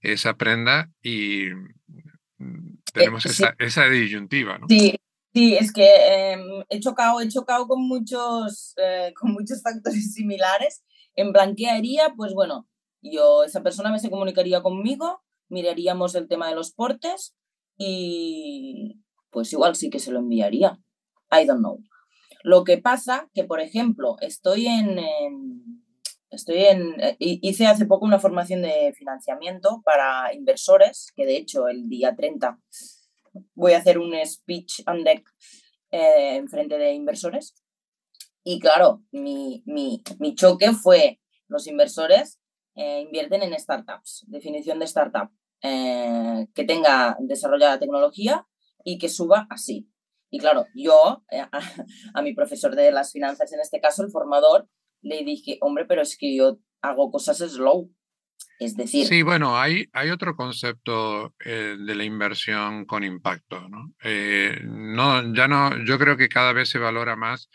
esa 0.00 0.34
prenda 0.34 0.90
y 1.02 1.46
mm, 2.38 2.74
eh, 2.74 2.78
tenemos 2.92 3.26
esa, 3.26 3.54
esa, 3.58 3.86
disyuntiva, 3.88 4.58
¿no? 4.58 4.66
Sí, 4.68 4.96
sí 5.32 5.56
es 5.56 5.72
que 5.72 6.32
em, 6.32 6.64
he, 6.68 6.80
chocado, 6.80 7.20
he 7.20 7.28
chocado 7.28 7.66
con 7.66 7.86
muchos, 7.86 8.74
eh, 8.82 9.12
con 9.18 9.32
muchos 9.32 9.62
factores 9.62 10.12
similares. 10.12 10.82
En 11.16 11.32
blanquearía, 11.32 12.14
pues 12.16 12.34
bueno, 12.34 12.66
yo, 13.00 13.44
esa 13.44 13.62
persona 13.62 13.92
me 13.92 13.98
se 13.98 14.10
comunicaría 14.10 14.62
conmigo, 14.62 15.22
miraríamos 15.48 16.14
el 16.14 16.26
tema 16.26 16.48
de 16.48 16.54
los 16.54 16.72
portes 16.72 17.34
y 17.76 19.00
pues 19.30 19.52
igual 19.52 19.76
sí 19.76 19.90
que 19.90 19.98
se 19.98 20.10
lo 20.10 20.20
enviaría. 20.20 20.78
I 21.30 21.44
don't 21.46 21.60
know. 21.60 21.78
Lo 22.44 22.62
que 22.62 22.76
pasa 22.76 23.30
que, 23.32 23.44
por 23.44 23.58
ejemplo, 23.60 24.16
estoy 24.20 24.66
en, 24.66 25.00
estoy 26.28 26.66
en, 26.66 27.00
eh, 27.00 27.16
hice 27.18 27.66
hace 27.66 27.86
poco 27.86 28.04
una 28.04 28.18
formación 28.18 28.60
de 28.60 28.92
financiamiento 28.94 29.80
para 29.82 30.34
inversores, 30.34 31.10
que 31.16 31.24
de 31.24 31.38
hecho 31.38 31.68
el 31.68 31.88
día 31.88 32.14
30 32.14 32.60
voy 33.54 33.72
a 33.72 33.78
hacer 33.78 33.98
un 33.98 34.12
speech 34.26 34.82
on 34.86 35.04
deck 35.04 35.26
eh, 35.90 36.36
en 36.36 36.46
frente 36.48 36.76
de 36.76 36.92
inversores. 36.92 37.54
Y 38.42 38.60
claro, 38.60 39.02
mi, 39.10 39.62
mi, 39.64 40.02
mi 40.18 40.34
choque 40.34 40.72
fue 40.72 41.22
los 41.48 41.66
inversores 41.66 42.40
eh, 42.74 43.00
invierten 43.00 43.42
en 43.42 43.58
startups, 43.58 44.26
definición 44.26 44.80
de 44.80 44.84
startup, 44.84 45.30
que 45.62 46.64
tenga 46.66 47.16
desarrollada 47.20 47.78
tecnología 47.78 48.46
y 48.84 48.98
que 48.98 49.08
suba 49.08 49.46
así. 49.48 49.88
Y 50.34 50.40
claro, 50.40 50.66
yo 50.74 51.22
eh, 51.30 51.44
a, 52.14 52.22
mi 52.22 52.34
profesor 52.34 52.74
de 52.74 52.90
las 52.90 53.12
finanzas, 53.12 53.52
en 53.52 53.60
este 53.60 53.80
caso 53.80 54.02
el 54.02 54.10
formador, 54.10 54.68
le 55.00 55.22
dije, 55.22 55.58
hombre, 55.60 55.84
pero 55.86 56.02
es 56.02 56.16
que 56.18 56.36
yo 56.36 56.58
hago 56.82 57.12
cosas 57.12 57.38
slow. 57.38 57.88
Es 58.58 58.76
decir... 58.76 59.06
Sí, 59.06 59.22
bueno, 59.22 59.56
hay, 59.56 59.86
hay 59.92 60.10
otro 60.10 60.34
concepto 60.34 61.36
eh, 61.44 61.76
de 61.78 61.94
la 61.94 62.02
inversión 62.02 62.84
con 62.84 63.04
impacto, 63.04 63.68
¿no? 63.68 63.94
Eh, 64.02 64.58
¿no? 64.64 65.32
Ya 65.34 65.46
no, 65.46 65.70
yo 65.84 66.00
creo 66.00 66.16
que 66.16 66.28
cada 66.28 66.52
vez 66.52 66.68
se 66.68 66.80
valora 66.80 67.14
más 67.14 67.48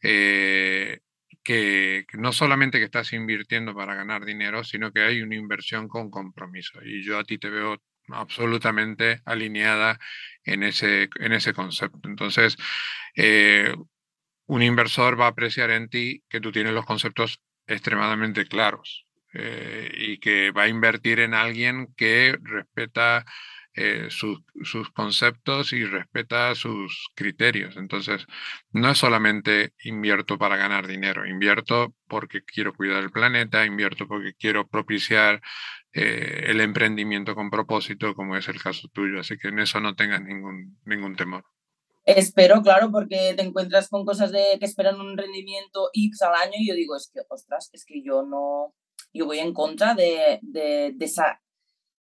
que, 0.00 1.02
que 1.44 2.06
no 2.14 2.32
solamente 2.32 2.78
que 2.78 2.86
estás 2.86 3.12
invirtiendo 3.12 3.74
para 3.74 3.94
ganar 3.94 4.24
dinero, 4.24 4.64
sino 4.64 4.90
que 4.90 5.02
hay 5.02 5.20
una 5.20 5.36
inversión 5.36 5.86
con 5.86 6.08
compromiso. 6.10 6.78
Y 6.82 7.04
yo 7.04 7.18
a 7.18 7.24
ti 7.24 7.36
te 7.36 7.50
veo 7.50 7.76
absolutamente 8.08 9.20
alineada 9.24 9.98
en 10.44 10.62
ese, 10.62 11.08
en 11.20 11.32
ese 11.32 11.52
concepto. 11.52 12.08
Entonces, 12.08 12.56
eh, 13.16 13.74
un 14.46 14.62
inversor 14.62 15.20
va 15.20 15.26
a 15.26 15.28
apreciar 15.28 15.70
en 15.70 15.88
ti 15.88 16.22
que 16.28 16.40
tú 16.40 16.52
tienes 16.52 16.72
los 16.72 16.86
conceptos 16.86 17.40
extremadamente 17.66 18.46
claros 18.46 19.06
eh, 19.34 19.90
y 19.96 20.18
que 20.18 20.50
va 20.50 20.64
a 20.64 20.68
invertir 20.68 21.20
en 21.20 21.34
alguien 21.34 21.94
que 21.96 22.36
respeta 22.42 23.24
eh, 23.74 24.08
sus 24.10 24.90
conceptos 24.94 25.72
y 25.72 25.84
respeta 25.84 26.54
sus 26.54 27.10
criterios. 27.14 27.76
Entonces, 27.76 28.26
no 28.70 28.90
es 28.90 28.98
solamente 28.98 29.72
invierto 29.84 30.38
para 30.38 30.56
ganar 30.56 30.86
dinero, 30.86 31.26
invierto 31.26 31.94
porque 32.06 32.42
quiero 32.44 32.74
cuidar 32.74 33.02
el 33.02 33.10
planeta, 33.10 33.64
invierto 33.64 34.06
porque 34.06 34.34
quiero 34.34 34.66
propiciar 34.68 35.40
eh, 35.92 36.44
el 36.48 36.60
emprendimiento 36.60 37.34
con 37.34 37.50
propósito, 37.50 38.14
como 38.14 38.36
es 38.36 38.48
el 38.48 38.60
caso 38.62 38.88
tuyo. 38.92 39.20
Así 39.20 39.36
que 39.38 39.48
en 39.48 39.58
eso 39.58 39.80
no 39.80 39.94
tengas 39.94 40.22
ningún, 40.22 40.78
ningún 40.84 41.16
temor. 41.16 41.44
Espero, 42.04 42.62
claro, 42.62 42.90
porque 42.90 43.34
te 43.36 43.42
encuentras 43.42 43.88
con 43.88 44.04
cosas 44.04 44.32
de 44.32 44.58
que 44.58 44.66
esperan 44.66 45.00
un 45.00 45.16
rendimiento 45.16 45.88
X 45.92 46.22
al 46.22 46.34
año 46.34 46.54
y 46.58 46.68
yo 46.68 46.74
digo, 46.74 46.96
es 46.96 47.10
que, 47.12 47.20
ostras, 47.28 47.70
es 47.72 47.84
que 47.84 48.02
yo 48.02 48.22
no, 48.22 48.74
yo 49.12 49.26
voy 49.26 49.38
en 49.38 49.54
contra 49.54 49.94
de, 49.94 50.40
de, 50.42 50.94
esa 50.98 51.40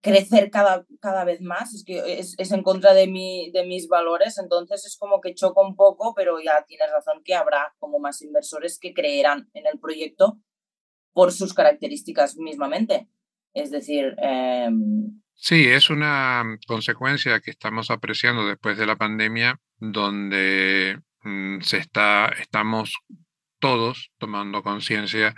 crecer 0.01 0.51
cada, 0.51 0.87
cada 1.01 1.25
vez 1.25 1.41
más, 1.41 1.75
es 1.75 1.85
que 1.85 2.19
es, 2.19 2.35
es, 2.39 2.53
en 2.53 2.63
contra 2.63 2.95
de, 2.95 3.07
mi, 3.07 3.51
de 3.51 3.67
mis 3.67 3.89
valores, 3.89 4.39
entonces 4.39 4.85
es 4.87 4.97
como 4.97 5.21
que 5.21 5.35
choco 5.35 5.67
un 5.67 5.75
poco, 5.75 6.15
pero 6.15 6.41
ya 6.41 6.65
tienes 6.67 6.91
razón 6.93 7.23
que 7.25 7.35
habrá 7.35 7.75
como 7.79 7.99
más 7.99 8.23
inversores 8.23 8.79
que 8.79 8.95
creerán 8.95 9.49
en 9.55 9.67
el 9.67 9.79
proyecto 9.81 10.39
por 11.13 11.33
sus 11.33 11.53
características 11.53 12.37
mismamente. 12.37 13.09
Es 13.55 13.71
decir... 13.71 14.15
Em, 14.19 15.21
sí, 15.35 15.67
es 15.67 15.91
una 15.91 16.45
consecuencia 16.67 17.41
que 17.41 17.51
estamos 17.51 17.91
apreciando 17.91 18.47
después 18.47 18.79
de 18.79 18.87
la 18.87 18.97
pandemia, 18.97 19.61
donde 19.79 21.01
mm, 21.23 21.61
se 21.61 21.79
está, 21.79 22.29
estamos 22.39 22.95
todos 23.59 24.13
tomando 24.19 24.63
conciencia 24.63 25.35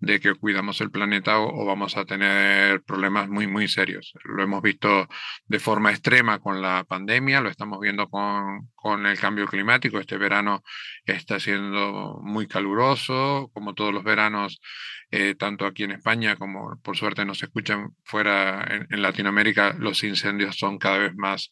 de 0.00 0.18
que 0.18 0.34
cuidamos 0.34 0.80
el 0.80 0.90
planeta 0.90 1.38
o, 1.38 1.64
vamos 1.66 1.96
a 1.96 2.04
tener 2.06 2.82
problemas 2.82 3.28
muy, 3.28 3.46
muy 3.46 3.68
serios. 3.68 4.14
Lo 4.24 4.42
hemos 4.42 4.62
visto 4.62 5.08
de 5.46 5.58
forma 5.58 5.90
extrema 5.90 6.38
con 6.40 6.62
la 6.62 6.84
pandemia, 6.84 7.40
lo 7.40 7.50
estamos 7.50 7.78
viendo 7.80 8.08
con, 8.08 8.70
con 8.74 9.06
el 9.06 9.18
cambio 9.18 9.46
climático. 9.46 9.98
Este 9.98 10.16
verano 10.16 10.62
está 11.04 11.38
siendo 11.38 12.18
muy 12.22 12.46
caluroso, 12.48 13.50
como 13.52 13.74
todos 13.74 13.92
los 13.92 14.02
veranos, 14.02 14.60
eh, 15.10 15.34
tanto 15.34 15.66
aquí 15.66 15.84
en 15.84 15.92
España 15.92 16.36
como 16.36 16.80
por 16.82 16.96
suerte 16.96 17.24
nos 17.24 17.42
escuchan 17.42 17.90
fuera 18.04 18.86
en, 18.90 19.02
Latinoamérica, 19.02 19.74
los 19.78 20.04
incendios 20.04 20.56
son 20.56 20.78
cada 20.78 20.98
vez 20.98 21.14
más 21.16 21.50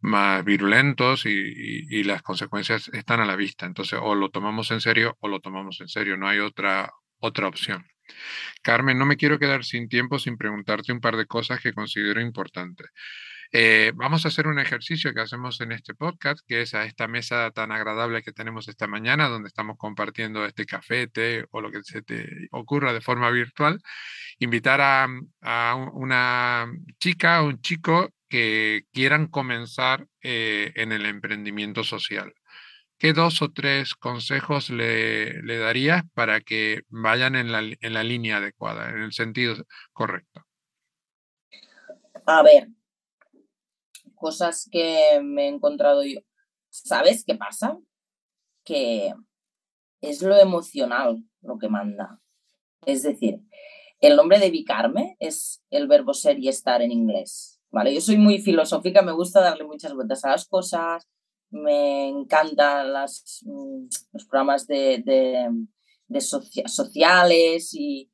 más 0.00 0.44
virulentos 0.44 1.24
y, 1.26 1.30
y, 1.30 2.04
las 2.04 2.22
consecuencias 2.22 2.88
están 2.88 3.20
a 3.20 3.24
la 3.26 3.34
vista. 3.34 3.66
Entonces, 3.66 3.98
o 4.00 4.14
lo 4.14 4.30
tomamos 4.30 4.70
en 4.70 4.80
serio 4.80 5.16
o 5.20 5.28
lo 5.28 5.40
tomamos 5.40 5.80
en 5.80 5.88
serio. 5.88 6.16
No 6.16 6.28
hay 6.28 6.38
otra, 6.38 6.92
otra 7.20 7.48
opción. 7.48 7.86
Carmen, 8.62 8.98
no 8.98 9.06
me 9.06 9.16
quiero 9.16 9.38
quedar 9.38 9.64
sin 9.64 9.88
tiempo 9.88 10.18
sin 10.18 10.36
preguntarte 10.36 10.92
un 10.92 11.00
par 11.00 11.16
de 11.16 11.26
cosas 11.26 11.60
que 11.60 11.72
considero 11.72 12.20
importantes. 12.20 12.88
Eh, 13.52 13.92
vamos 13.94 14.24
a 14.24 14.28
hacer 14.28 14.48
un 14.48 14.58
ejercicio 14.58 15.14
que 15.14 15.20
hacemos 15.20 15.60
en 15.60 15.72
este 15.72 15.94
podcast, 15.94 16.40
que 16.46 16.62
es 16.62 16.74
a 16.74 16.84
esta 16.84 17.06
mesa 17.08 17.50
tan 17.52 17.70
agradable 17.72 18.22
que 18.22 18.32
tenemos 18.32 18.68
esta 18.68 18.86
mañana, 18.86 19.28
donde 19.28 19.48
estamos 19.48 19.76
compartiendo 19.78 20.44
este 20.44 20.66
café, 20.66 21.06
té 21.06 21.46
o 21.50 21.60
lo 21.60 21.70
que 21.70 21.82
se 21.82 22.02
te 22.02 22.48
ocurra 22.50 22.92
de 22.92 23.00
forma 23.00 23.30
virtual. 23.30 23.80
Invitar 24.38 24.80
a, 24.80 25.08
a 25.42 25.74
una 25.94 26.66
chica 26.98 27.42
o 27.42 27.46
un 27.48 27.60
chico 27.60 28.10
que 28.28 28.84
quieran 28.92 29.28
comenzar 29.28 30.06
eh, 30.22 30.72
en 30.74 30.92
el 30.92 31.06
emprendimiento 31.06 31.84
social. 31.84 32.34
¿Qué 32.98 33.12
dos 33.12 33.42
o 33.42 33.50
tres 33.52 33.94
consejos 33.94 34.70
le, 34.70 35.42
le 35.42 35.58
darías 35.58 36.02
para 36.14 36.40
que 36.40 36.82
vayan 36.88 37.36
en 37.36 37.52
la, 37.52 37.60
en 37.60 37.94
la 37.94 38.02
línea 38.02 38.38
adecuada, 38.38 38.90
en 38.90 39.02
el 39.02 39.12
sentido 39.12 39.56
correcto? 39.92 40.44
A 42.26 42.42
ver, 42.42 42.68
cosas 44.14 44.68
que 44.70 45.20
me 45.22 45.44
he 45.44 45.48
encontrado 45.48 46.02
yo. 46.04 46.20
¿Sabes 46.70 47.24
qué 47.24 47.36
pasa? 47.36 47.78
Que 48.64 49.14
es 50.00 50.22
lo 50.22 50.36
emocional 50.36 51.22
lo 51.40 51.58
que 51.58 51.68
manda. 51.68 52.20
Es 52.84 53.02
decir, 53.02 53.40
el 54.00 54.16
nombre 54.16 54.38
de 54.38 54.50
Vicarme 54.50 55.16
es 55.20 55.62
el 55.70 55.86
verbo 55.86 56.12
ser 56.14 56.38
y 56.38 56.48
estar 56.48 56.82
en 56.82 56.92
inglés. 56.92 57.56
¿vale? 57.70 57.94
Yo 57.94 58.00
soy 58.00 58.16
muy 58.16 58.38
filosófica, 58.38 59.02
me 59.02 59.12
gusta 59.12 59.40
darle 59.40 59.64
muchas 59.64 59.92
vueltas 59.94 60.24
a 60.24 60.30
las 60.30 60.46
cosas, 60.48 61.06
me 61.50 62.08
encantan 62.08 62.92
las, 62.92 63.40
mm, 63.44 63.86
los 64.12 64.24
programas 64.26 64.66
de, 64.66 65.02
de, 66.08 66.20
sociales 66.20 67.74
y, 67.74 68.10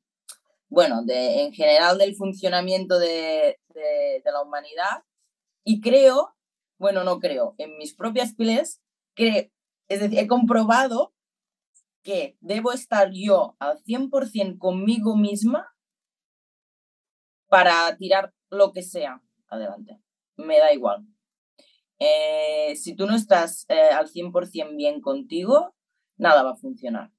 bueno, 0.67 1.03
de, 1.03 1.43
en 1.43 1.53
general 1.53 1.97
del 1.97 2.15
funcionamiento 2.15 2.99
de, 2.99 3.59
de, 3.73 4.21
la 4.25 4.41
humanidad. 4.41 5.03
Y 5.63 5.81
creo, 5.81 6.35
bueno, 6.77 7.03
no 7.03 7.19
creo, 7.19 7.55
en 7.57 7.77
mis 7.77 7.95
propias 7.95 8.33
piles, 8.33 8.81
que, 9.15 9.51
es 9.87 9.99
decir, 9.99 10.19
he 10.19 10.27
comprobado 10.27 11.13
que 12.03 12.37
debo 12.41 12.73
estar 12.73 13.11
yo 13.13 13.55
al 13.59 13.81
100% 13.83 14.57
conmigo 14.57 15.15
misma 15.15 15.73
para 17.47 17.95
tirar 17.97 18.33
lo 18.49 18.73
que 18.73 18.83
sea 18.83 19.21
adelante. 19.47 20.01
Me 20.35 20.57
da 20.57 20.73
igual. 20.73 21.05
Eh, 22.05 22.75
si 22.75 22.95
tú 22.95 23.05
no 23.05 23.15
estás 23.15 23.65
eh, 23.69 23.89
al 23.93 24.09
100% 24.09 24.75
bien 24.75 24.99
contigo, 24.99 25.73
nada 26.17 26.43
va 26.43 26.51
a 26.51 26.57
funcionar. 26.57 27.11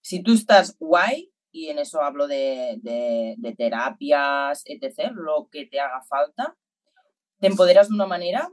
Si 0.00 0.22
tú 0.22 0.32
estás 0.32 0.78
guay, 0.78 1.30
y 1.50 1.68
en 1.68 1.78
eso 1.78 2.00
hablo 2.00 2.26
de, 2.26 2.78
de, 2.80 3.54
terapias, 3.54 4.62
etc., 4.64 5.12
lo 5.14 5.48
que 5.52 5.66
te 5.66 5.78
haga 5.78 6.00
falta, 6.08 6.56
te 7.38 7.48
empoderas 7.48 7.88
de 7.90 7.94
una 7.94 8.06
manera 8.06 8.50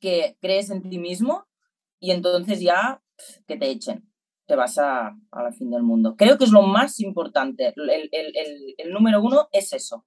que 0.00 0.36
crees 0.42 0.68
en 0.68 0.82
ti 0.82 0.98
mismo 0.98 1.46
y 1.98 2.10
entonces 2.10 2.60
ya 2.60 3.02
que 3.46 3.56
te 3.56 3.70
echen, 3.70 4.12
te 4.44 4.54
vas 4.54 4.76
a, 4.76 5.16
a 5.30 5.42
la 5.42 5.52
fin 5.52 5.70
del 5.70 5.82
mundo. 5.82 6.14
Creo 6.16 6.36
que 6.36 6.44
es 6.44 6.50
lo 6.50 6.62
más 6.62 7.00
importante. 7.00 7.72
El, 7.74 8.10
el, 8.12 8.92
número 8.92 9.22
uno 9.22 9.48
es 9.52 9.72
eso. 9.72 10.06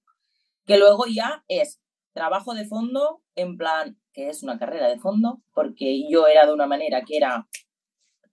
Que 0.66 0.78
luego 0.78 1.06
ya 1.08 1.44
es 1.48 1.82
trabajo 2.14 2.54
de 2.54 2.66
fondo, 2.66 3.24
en 3.36 3.58
plan, 3.58 3.98
que 4.14 4.30
es 4.30 4.44
una 4.44 4.58
carrera 4.58 4.88
de 4.88 5.00
fondo, 5.00 5.42
porque 5.54 6.08
yo 6.10 6.28
era 6.28 6.46
de 6.46 6.54
una 6.54 6.68
manera 6.68 7.04
que 7.04 7.18
era, 7.18 7.48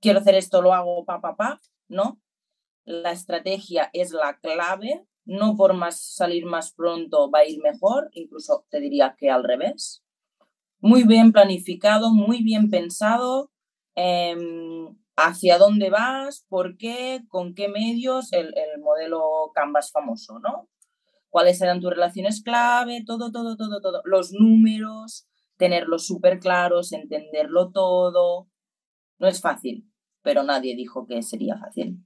quiero 0.00 0.20
hacer 0.20 0.34
esto, 0.34 0.62
lo 0.62 0.74
hago, 0.74 1.04
pa, 1.04 1.20
pa, 1.20 1.36
pa, 1.36 1.60
¿no? 1.88 2.20
La 2.84 3.12
estrategia 3.12 3.90
es 3.92 4.12
la 4.12 4.38
clave, 4.38 5.06
no 5.24 5.56
por 5.56 5.74
más 5.74 6.00
salir 6.00 6.44
más 6.46 6.72
pronto 6.72 7.30
va 7.30 7.40
a 7.40 7.46
ir 7.46 7.60
mejor, 7.60 8.10
incluso 8.12 8.66
te 8.70 8.80
diría 8.80 9.16
que 9.18 9.30
al 9.30 9.44
revés. 9.44 10.02
Muy 10.80 11.04
bien 11.04 11.32
planificado, 11.32 12.12
muy 12.12 12.42
bien 12.42 12.70
pensado, 12.70 13.50
em, 13.94 14.96
hacia 15.16 15.58
dónde 15.58 15.90
vas, 15.90 16.46
por 16.48 16.76
qué, 16.76 17.22
con 17.28 17.54
qué 17.54 17.68
medios, 17.68 18.32
el, 18.32 18.54
el 18.56 18.80
modelo 18.80 19.50
Canvas 19.54 19.90
famoso, 19.92 20.38
¿no? 20.38 20.68
cuáles 21.30 21.60
eran 21.62 21.80
tus 21.80 21.90
relaciones 21.90 22.42
clave, 22.42 23.02
todo, 23.06 23.32
todo, 23.32 23.56
todo, 23.56 23.80
todo, 23.80 24.02
los 24.04 24.32
números, 24.32 25.26
tenerlos 25.60 26.06
súper 26.06 26.40
claros, 26.40 26.92
entenderlo 26.92 27.70
todo. 27.70 28.48
No 29.18 29.28
es 29.28 29.40
fácil, 29.40 29.86
pero 30.22 30.42
nadie 30.42 30.74
dijo 30.74 31.06
que 31.06 31.22
sería 31.22 31.58
fácil. 31.58 31.98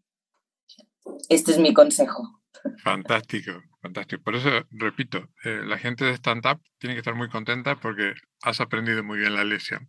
Este 1.28 1.52
es 1.52 1.58
mi 1.58 1.72
consejo. 1.72 2.42
Fantástico, 2.82 3.52
fantástico. 3.80 4.22
Por 4.22 4.34
eso, 4.34 4.50
repito, 4.70 5.28
eh, 5.44 5.62
la 5.64 5.78
gente 5.78 6.04
de 6.04 6.14
stand-up 6.14 6.60
tiene 6.78 6.94
que 6.94 7.00
estar 7.00 7.14
muy 7.14 7.28
contenta 7.28 7.76
porque 7.76 8.14
has 8.42 8.60
aprendido 8.60 9.04
muy 9.04 9.18
bien 9.18 9.34
la 9.34 9.44
lección. 9.44 9.88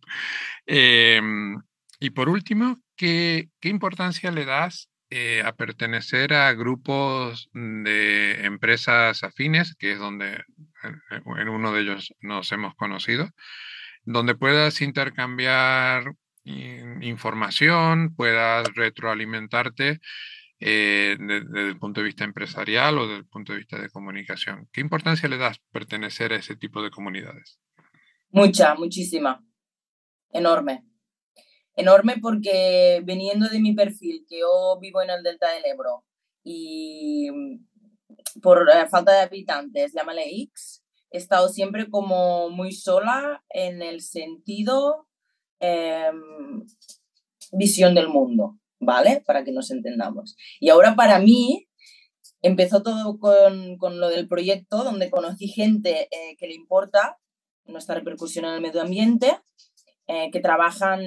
Em, 0.66 1.58
y 2.00 2.12
por 2.12 2.30
último, 2.30 2.78
¿qué, 2.96 3.50
¿qué 3.60 3.70
importancia 3.70 4.32
le 4.32 4.46
das 4.46 4.90
eh, 5.10 5.42
a 5.46 5.54
pertenecer 5.54 6.34
a 6.34 6.54
grupos 6.54 7.50
de 7.54 8.46
empresas 8.46 9.24
afines, 9.24 9.76
que 9.76 9.94
es 9.94 10.00
donde 10.00 10.44
en 10.88 11.50
uno 11.50 11.72
de 11.72 11.82
ellos 11.82 12.14
nos 12.22 12.52
hemos 12.52 12.76
conocido, 12.76 13.30
donde 14.04 14.36
puedas 14.36 14.82
intercambiar 14.82 16.14
información, 16.44 18.16
puedas 18.16 18.68
retroalimentarte 18.76 20.00
eh, 20.60 21.18
desde 21.20 21.70
el 21.70 21.80
punto 21.80 22.02
de 22.02 22.06
vista 22.06 22.24
empresarial 22.24 22.98
o 23.00 23.08
desde 23.08 23.20
el 23.20 23.28
punto 23.28 23.54
de 23.54 23.60
vista 23.60 23.80
de 23.80 23.90
comunicación. 23.90 24.68
¿Qué 24.72 24.82
importancia 24.82 25.28
le 25.28 25.38
das 25.38 25.60
pertenecer 25.72 26.34
a 26.34 26.38
ese 26.38 26.56
tipo 26.56 26.84
de 26.84 26.92
comunidades? 26.92 27.60
Mucha, 28.30 28.76
muchísima, 28.76 29.44
enorme 30.32 30.84
enorme 31.76 32.18
porque 32.22 33.02
veniendo 33.04 33.48
de 33.50 33.60
mi 33.60 33.74
perfil, 33.74 34.26
que 34.28 34.40
yo 34.40 34.80
vivo 34.80 35.02
en 35.02 35.10
el 35.10 35.24
Delta 35.24 35.52
del 35.52 35.66
Ebro 35.66 36.04
y 36.44 37.30
por 38.42 38.70
eh, 38.70 38.88
falta 38.90 39.14
de 39.14 39.20
habitantes, 39.20 39.94
llámale 39.94 40.24
X, 40.44 40.84
he 41.12 41.18
estado 41.18 41.50
siempre 41.50 41.90
como 41.90 42.50
muy 42.50 42.72
sola 42.72 43.44
en 43.50 43.82
el 43.82 44.02
sentido 44.02 45.08
em, 45.60 46.66
visión 47.52 47.96
del 47.96 48.10
mundo, 48.10 48.58
¿vale? 48.80 49.24
Para 49.26 49.44
que 49.44 49.52
nos 49.52 49.72
entendamos. 49.72 50.36
Y 50.60 50.70
ahora 50.70 50.96
para 50.96 51.20
mí 51.20 51.68
empezó 52.42 52.84
todo 52.84 53.18
con, 53.18 53.78
con 53.78 54.00
lo 54.00 54.10
del 54.10 54.28
proyecto, 54.28 54.84
donde 54.84 55.10
conocí 55.10 55.48
gente 55.48 56.08
eh, 56.12 56.36
que 56.38 56.48
le 56.48 56.56
importa 56.56 57.18
nuestra 57.66 57.96
repercusión 57.96 58.46
en 58.46 58.54
el 58.56 58.62
medio 58.62 58.82
ambiente 58.82 59.40
eh, 60.08 60.30
que 60.32 60.40
trabajan 60.40 61.06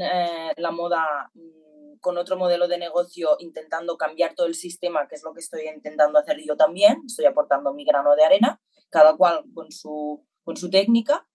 la 0.56 0.70
moda 0.72 1.30
mm, 1.34 1.67
con 2.00 2.18
otro 2.18 2.36
modelo 2.36 2.68
de 2.68 2.78
negocio 2.78 3.36
intentando 3.38 3.96
cambiar 3.96 4.34
todo 4.34 4.46
el 4.46 4.54
sistema, 4.54 5.08
que 5.08 5.14
es 5.16 5.22
lo 5.22 5.32
que 5.32 5.40
estoy 5.40 5.68
intentando 5.74 6.18
hacer 6.18 6.38
yo 6.44 6.56
también, 6.56 7.02
estoy 7.06 7.26
aportando 7.26 7.72
mi 7.72 7.84
grano 7.84 8.14
de 8.14 8.24
arena, 8.24 8.60
cada 8.90 9.16
cual 9.16 9.44
con 9.54 9.70
su, 9.70 10.24
con 10.44 10.56
su 10.56 10.70
técnica. 10.70 11.28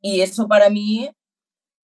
Y 0.00 0.20
eso 0.20 0.48
para 0.48 0.70
mí, 0.70 1.10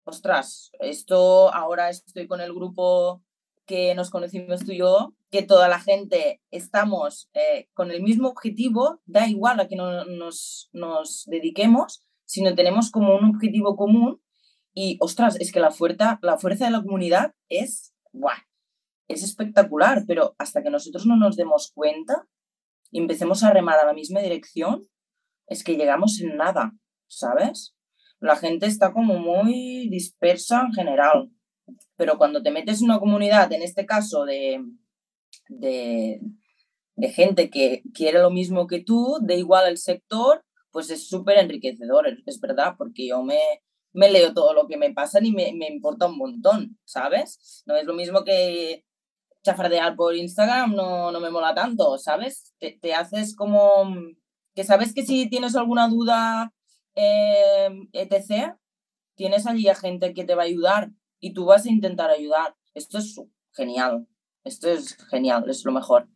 ostras, 0.04 0.72
esto 0.80 1.54
ahora 1.54 1.90
estoy 1.90 2.28
con 2.28 2.42
el 2.42 2.54
grupo 2.54 3.24
que 3.66 3.96
nos 3.96 4.10
conocimos 4.10 4.66
tú 4.66 4.74
y 4.74 4.80
yo, 4.80 5.14
que 5.32 5.42
toda 5.42 5.68
la 5.68 5.80
gente 5.80 6.42
estamos 6.52 7.30
eh, 7.34 7.70
con 7.74 7.92
el 7.92 8.04
mismo 8.04 8.28
objetivo, 8.28 9.02
da 9.06 9.28
igual 9.28 9.60
a 9.60 9.68
que 9.68 9.76
no, 9.76 10.06
nos, 10.06 10.70
nos 10.74 11.24
dediquemos, 11.28 12.04
sino 12.26 12.56
tenemos 12.56 12.92
como 12.92 13.16
un 13.16 13.36
objetivo 13.36 13.76
común 13.76 14.22
y, 14.74 14.98
ostras, 15.00 15.40
es 15.40 15.52
que 15.52 15.60
la 15.60 15.72
fuerza, 15.72 16.20
la 16.22 16.38
fuerza 16.38 16.66
de 16.66 16.72
la 16.72 16.82
comunidad 16.82 17.34
es, 17.50 17.93
¡buah! 18.14 18.38
es 19.08 19.24
espectacular, 19.24 20.04
pero 20.08 20.36
hasta 20.38 20.64
que 20.64 20.70
nosotros 20.70 21.06
no 21.06 21.16
nos 21.16 21.36
demos 21.36 21.72
cuenta 21.74 22.28
y 22.92 23.00
empecemos 23.00 23.44
a 23.44 23.52
remar 23.52 23.80
a 23.80 23.86
la 23.86 23.94
misma 23.94 24.22
dirección, 24.22 24.88
es 25.48 25.64
que 25.64 25.76
llegamos 25.76 26.20
en 26.22 26.38
nada, 26.38 26.74
¿sabes? 27.08 27.76
La 28.20 28.36
gente 28.36 28.66
está 28.66 28.94
como 28.94 29.20
muy 29.20 29.90
dispersa 29.90 30.62
en 30.62 30.74
general, 30.74 31.32
pero 31.96 32.18
cuando 32.18 32.42
te 32.42 32.52
metes 32.52 32.80
en 32.80 32.86
una 32.86 33.00
comunidad, 33.00 33.52
en 33.52 33.62
este 33.62 33.86
caso 33.86 34.26
de, 34.26 34.64
de, 35.50 36.22
de 36.96 37.10
gente 37.10 37.50
que 37.50 37.84
quiere 37.94 38.20
lo 38.20 38.32
mismo 38.32 38.68
que 38.68 38.84
tú, 38.84 39.18
de 39.22 39.38
igual 39.38 39.68
el 39.68 39.78
sector, 39.78 40.46
pues 40.72 40.90
es 40.90 41.08
súper 41.08 41.38
enriquecedor, 41.40 42.08
es 42.26 42.40
verdad, 42.40 42.76
porque 42.78 43.08
yo 43.08 43.22
me, 43.24 43.40
me 43.94 44.12
leo 44.12 44.34
todo 44.34 44.54
lo 44.54 44.68
que 44.68 44.78
me 44.78 44.92
pasa 44.92 45.20
y 45.22 45.32
me, 45.32 45.54
me 45.54 45.68
importa 45.68 46.08
un 46.08 46.18
montón, 46.18 46.80
¿sabes? 46.84 47.64
No 47.66 47.76
es 47.76 47.86
lo 47.86 47.94
mismo 47.94 48.24
que 48.24 48.84
chafardear 49.44 49.96
por 49.96 50.16
Instagram, 50.16 50.74
no, 50.76 51.12
no 51.12 51.20
me 51.20 51.30
mola 51.30 51.54
tanto, 51.54 51.98
¿sabes? 51.98 52.54
Te, 52.60 52.78
te, 52.82 52.94
haces 52.94 53.36
como 53.36 53.94
que 54.56 54.64
sabes 54.64 54.94
que 54.94 55.06
si 55.06 55.30
tienes 55.30 55.56
alguna 55.56 55.88
duda, 55.88 56.54
eh, 56.96 57.70
etc., 57.92 58.56
tienes 59.16 59.46
allí 59.46 59.68
a 59.68 59.76
gente 59.76 60.14
que 60.14 60.24
te 60.24 60.36
va 60.36 60.44
a 60.44 60.46
ayudar 60.46 60.90
y 61.20 61.34
tú 61.34 61.46
vas 61.46 61.66
a 61.66 61.72
intentar 61.72 62.10
ayudar. 62.10 62.56
Esto 62.74 62.98
es 62.98 63.22
genial, 63.54 64.08
esto 64.44 64.70
es 64.70 64.98
genial, 65.10 65.46
es 65.50 65.64
lo 65.66 65.72
mejor. 65.72 66.08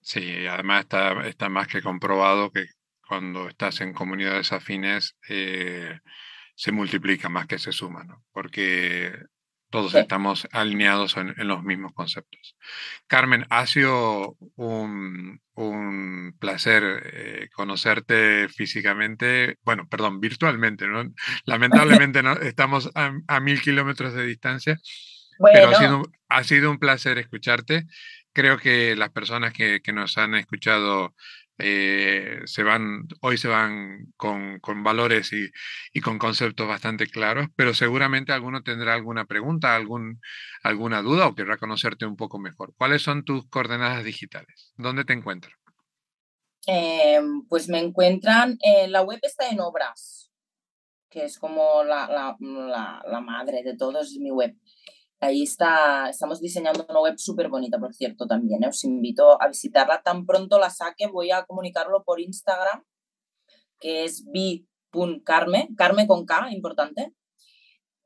Sí, 0.00 0.46
además 0.46 0.82
está, 0.82 1.26
está 1.26 1.48
más 1.48 1.66
que 1.66 1.82
comprobado 1.82 2.50
que 2.50 2.66
cuando 3.06 3.48
estás 3.48 3.80
en 3.80 3.92
comunidades 3.92 4.52
afines, 4.52 5.16
eh, 5.28 5.98
se 6.58 6.72
multiplica 6.72 7.28
más 7.28 7.46
que 7.46 7.56
se 7.56 7.70
suma, 7.70 8.02
¿no? 8.02 8.24
porque 8.32 9.12
todos 9.70 9.94
estamos 9.94 10.48
alineados 10.50 11.16
en, 11.16 11.34
los 11.46 11.62
mismos 11.62 11.92
conceptos. 11.92 12.56
Carmen, 13.06 13.46
ha 13.48 13.64
sido 13.66 14.36
un, 14.56 15.40
un 15.54 16.36
placer 16.40 16.82
eh, 17.12 17.48
conocerte 17.52 18.48
físicamente, 18.48 19.56
bueno, 19.62 19.86
perdón, 19.88 20.18
virtualmente, 20.20 20.88
¿no? 20.88 21.04
Lamentablemente 21.44 22.24
no, 22.24 22.32
estamos 22.32 22.90
a, 22.94 23.40
mil 23.40 23.60
kilómetros 23.60 24.14
de 24.14 24.26
distancia, 24.26 24.80
pero 25.52 25.68
ha 25.68 25.74
sido, 25.74 26.02
ha 26.28 26.42
sido 26.42 26.70
un 26.72 26.78
placer 26.78 27.18
escucharte. 27.18 27.84
Creo 28.32 28.58
que 28.58 28.96
las 28.96 29.10
personas 29.10 29.52
que, 29.52 29.80
que 29.80 29.92
nos 29.92 30.18
han 30.18 30.34
escuchado 30.34 31.14
eh, 31.58 32.40
se 32.44 32.62
van, 32.62 33.08
hoy 33.20 33.36
se 33.36 33.48
van 33.48 34.12
con, 34.16 34.60
con 34.60 34.82
valores 34.84 35.32
y, 35.32 35.50
y, 35.92 36.00
con 36.00 36.18
conceptos 36.18 36.68
bastante 36.68 37.08
claros, 37.08 37.48
pero 37.56 37.74
seguramente 37.74 38.32
alguno 38.32 38.62
tendrá 38.62 38.94
alguna 38.94 39.24
pregunta, 39.24 39.74
algún, 39.74 40.20
alguna 40.62 41.02
duda 41.02 41.26
o 41.26 41.34
querrá 41.34 41.56
conocerte 41.58 42.06
un 42.06 42.16
poco 42.16 42.38
mejor. 42.38 42.74
¿Cuáles 42.76 43.02
son 43.02 43.24
tus 43.24 43.48
coordenadas 43.48 44.04
digitales? 44.04 44.72
¿Dónde 44.76 45.04
te 45.04 45.12
encuentras? 45.12 45.54
Em, 46.70 47.46
pues 47.48 47.68
me 47.68 47.78
encuentran, 47.80 48.58
en 48.60 48.92
la 48.92 49.00
web 49.00 49.18
está 49.22 49.48
en 49.48 49.58
obras, 49.58 50.30
que 51.08 51.24
es 51.24 51.38
como 51.38 51.82
la, 51.82 52.36
la, 52.36 53.20
madre 53.20 53.62
de 53.62 53.74
todos, 53.74 54.12
es 54.12 54.18
mi 54.18 54.30
web. 54.30 54.54
Ahí 55.20 55.42
está, 55.42 56.08
estamos 56.10 56.40
diseñando 56.40 56.86
una 56.88 57.00
web 57.00 57.18
súper 57.18 57.48
bonita, 57.48 57.78
por 57.78 57.92
cierto, 57.92 58.26
también. 58.28 58.62
¿eh? 58.62 58.68
Os 58.68 58.84
invito 58.84 59.40
a 59.42 59.48
visitarla. 59.48 60.00
Tan 60.02 60.24
pronto 60.24 60.60
la 60.60 60.70
saque, 60.70 61.08
voy 61.08 61.32
a 61.32 61.44
comunicarlo 61.44 62.04
por 62.04 62.20
Instagram, 62.20 62.84
que 63.80 64.04
es 64.04 64.24
bi.carme, 64.30 65.70
carme 65.76 66.06
con 66.06 66.24
K, 66.24 66.52
importante. 66.52 67.14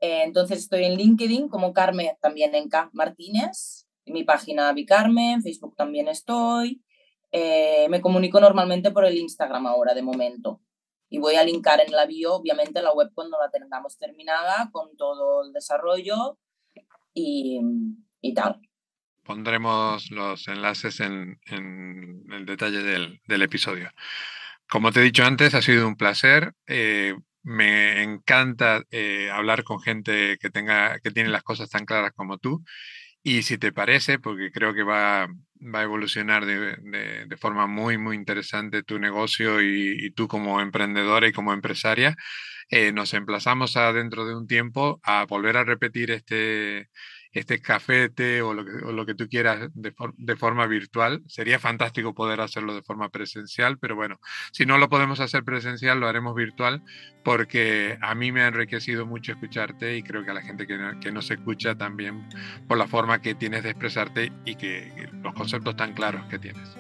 Eh, 0.00 0.22
entonces 0.22 0.60
estoy 0.60 0.84
en 0.84 0.94
LinkedIn 0.96 1.48
como 1.48 1.74
Carme, 1.74 2.16
también 2.20 2.54
en 2.54 2.68
K 2.68 2.90
Martínez, 2.92 3.86
en 4.06 4.14
mi 4.14 4.24
página 4.24 4.72
Bicarme, 4.72 5.34
en 5.34 5.42
Facebook 5.42 5.76
también 5.76 6.08
estoy. 6.08 6.82
Eh, 7.30 7.88
me 7.90 8.00
comunico 8.00 8.40
normalmente 8.40 8.90
por 8.90 9.04
el 9.04 9.18
Instagram 9.18 9.66
ahora, 9.66 9.92
de 9.94 10.02
momento. 10.02 10.62
Y 11.10 11.18
voy 11.18 11.34
a 11.34 11.44
linkar 11.44 11.80
en 11.80 11.92
la 11.92 12.06
bio, 12.06 12.34
obviamente, 12.36 12.80
la 12.80 12.92
web 12.94 13.10
cuando 13.14 13.38
la 13.38 13.50
tengamos 13.50 13.98
terminada, 13.98 14.70
con 14.72 14.96
todo 14.96 15.44
el 15.44 15.52
desarrollo 15.52 16.38
y, 17.14 17.60
y 18.20 18.34
tal. 18.34 18.60
Pondremos 19.24 20.10
los 20.10 20.48
enlaces 20.48 21.00
en, 21.00 21.38
en 21.46 22.24
el 22.30 22.44
detalle 22.44 22.82
del, 22.82 23.20
del, 23.26 23.42
episodio. 23.42 23.90
Como 24.68 24.90
te 24.90 25.00
he 25.00 25.04
dicho 25.04 25.24
antes, 25.24 25.54
ha 25.54 25.62
sido 25.62 25.86
un 25.86 25.96
placer. 25.96 26.54
Eh, 26.66 27.14
me 27.42 28.02
encanta 28.02 28.82
eh, 28.90 29.30
hablar 29.30 29.64
con 29.64 29.80
gente 29.80 30.38
que, 30.40 30.50
tenga, 30.50 30.98
que 31.00 31.10
tiene 31.10 31.28
las 31.28 31.42
cosas 31.42 31.70
tan 31.70 31.84
claras 31.84 32.12
como 32.12 32.38
tú. 32.38 32.64
Y 33.24 33.42
si 33.42 33.58
te 33.58 33.72
parece, 33.72 34.18
porque 34.18 34.50
creo 34.50 34.74
que 34.74 34.82
va, 34.82 35.28
va 35.60 35.80
a 35.80 35.82
evolucionar 35.84 36.44
de, 36.44 36.76
de, 37.26 37.36
forma 37.36 37.66
muy, 37.68 37.96
muy 37.98 38.16
interesante 38.16 38.82
tu 38.82 38.98
negocio 38.98 39.62
y, 39.62 40.10
tú 40.12 40.26
como 40.28 40.60
emprendedora 40.60 41.28
y 41.28 41.32
como 41.32 41.52
empresaria, 41.52 42.16
eh, 42.68 42.92
nos 42.92 43.14
emplazamos 43.14 43.76
a 43.76 43.92
dentro 43.92 44.26
de 44.26 44.34
un 44.36 44.46
tiempo 44.46 45.00
a 45.04 45.24
volver 45.26 45.56
a 45.56 45.64
repetir 45.64 46.10
este, 46.10 46.88
este 47.32 47.60
cafete 47.60 48.42
o 48.42 48.52
lo 48.52 48.64
que, 48.64 48.72
o 48.84 48.92
lo 48.92 49.06
que 49.06 49.14
tú 49.14 49.28
quieras 49.28 49.70
de, 49.74 49.94
de, 50.16 50.36
forma 50.36 50.66
virtual. 50.66 51.22
Sería 51.26 51.58
fantástico 51.58 52.14
poder 52.14 52.40
hacerlo 52.40 52.74
de 52.74 52.82
forma 52.82 53.08
presencial, 53.08 53.78
pero 53.78 53.96
bueno, 53.96 54.20
si 54.52 54.66
no 54.66 54.78
lo 54.78 54.88
podemos 54.88 55.20
hacer 55.20 55.42
presencial, 55.42 56.00
lo 56.00 56.08
haremos 56.08 56.34
virtual 56.34 56.82
porque 57.24 57.98
a 58.02 58.14
mí 58.14 58.32
me 58.32 58.42
ha 58.42 58.48
enriquecido 58.48 59.06
mucho 59.06 59.32
escucharte 59.32 59.96
y 59.96 60.02
creo 60.02 60.24
que 60.24 60.30
a 60.30 60.34
la 60.34 60.42
gente 60.42 60.66
que, 60.66 60.78
que 61.00 61.12
nos 61.12 61.30
escucha 61.30 61.74
también 61.74 62.28
por 62.68 62.76
la 62.76 62.86
forma 62.86 63.22
que 63.22 63.34
tienes 63.34 63.62
de 63.62 63.70
expresarte 63.70 64.32
y 64.44 64.56
que 64.56 65.08
los 65.22 65.34
conceptos 65.34 65.76
tan 65.76 65.94
claros 65.94 66.26
que 66.26 66.38
tienes. 66.38 66.76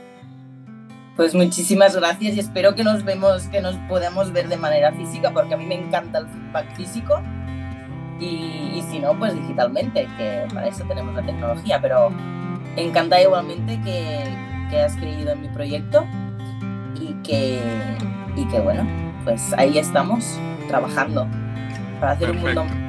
Pues 1.16 1.34
muchísimas 1.34 1.94
gracias 1.94 2.36
y 2.36 2.40
espero 2.40 2.74
que 2.74 2.84
nos 2.84 3.04
vemos, 3.04 3.44
que 3.48 3.60
nos 3.60 3.76
podamos 3.88 4.32
ver 4.32 4.48
de 4.48 4.56
manera 4.56 4.92
física, 4.92 5.30
porque 5.32 5.54
a 5.54 5.56
mí 5.58 5.66
me 5.66 5.74
encanta 5.74 6.18
el 6.18 6.26
feedback 6.26 6.74
físico 6.74 7.22
y, 8.22 8.82
si 8.90 8.98
no, 8.98 9.14
pues 9.18 9.34
digitalmente, 9.34 10.08
que 10.16 10.46
para 10.52 10.68
eso 10.68 10.84
tenemos 10.84 11.14
la 11.14 11.22
tecnología, 11.22 11.80
pero 11.80 12.10
encantada 12.76 13.22
igualmente 13.22 13.80
que, 13.82 14.22
que 14.70 14.80
has 14.80 14.96
creído 14.96 15.32
en 15.32 15.42
mi 15.42 15.48
proyecto 15.48 16.04
y 17.00 17.14
que, 17.22 17.60
y 18.36 18.44
que, 18.46 18.60
bueno, 18.60 18.86
pues 19.24 19.52
ahí 19.54 19.78
estamos 19.78 20.38
trabajando 20.68 21.26
para 22.00 22.12
hacer 22.12 22.30
Perfecto. 22.30 22.62
un 22.62 22.68
mundo. 22.68 22.82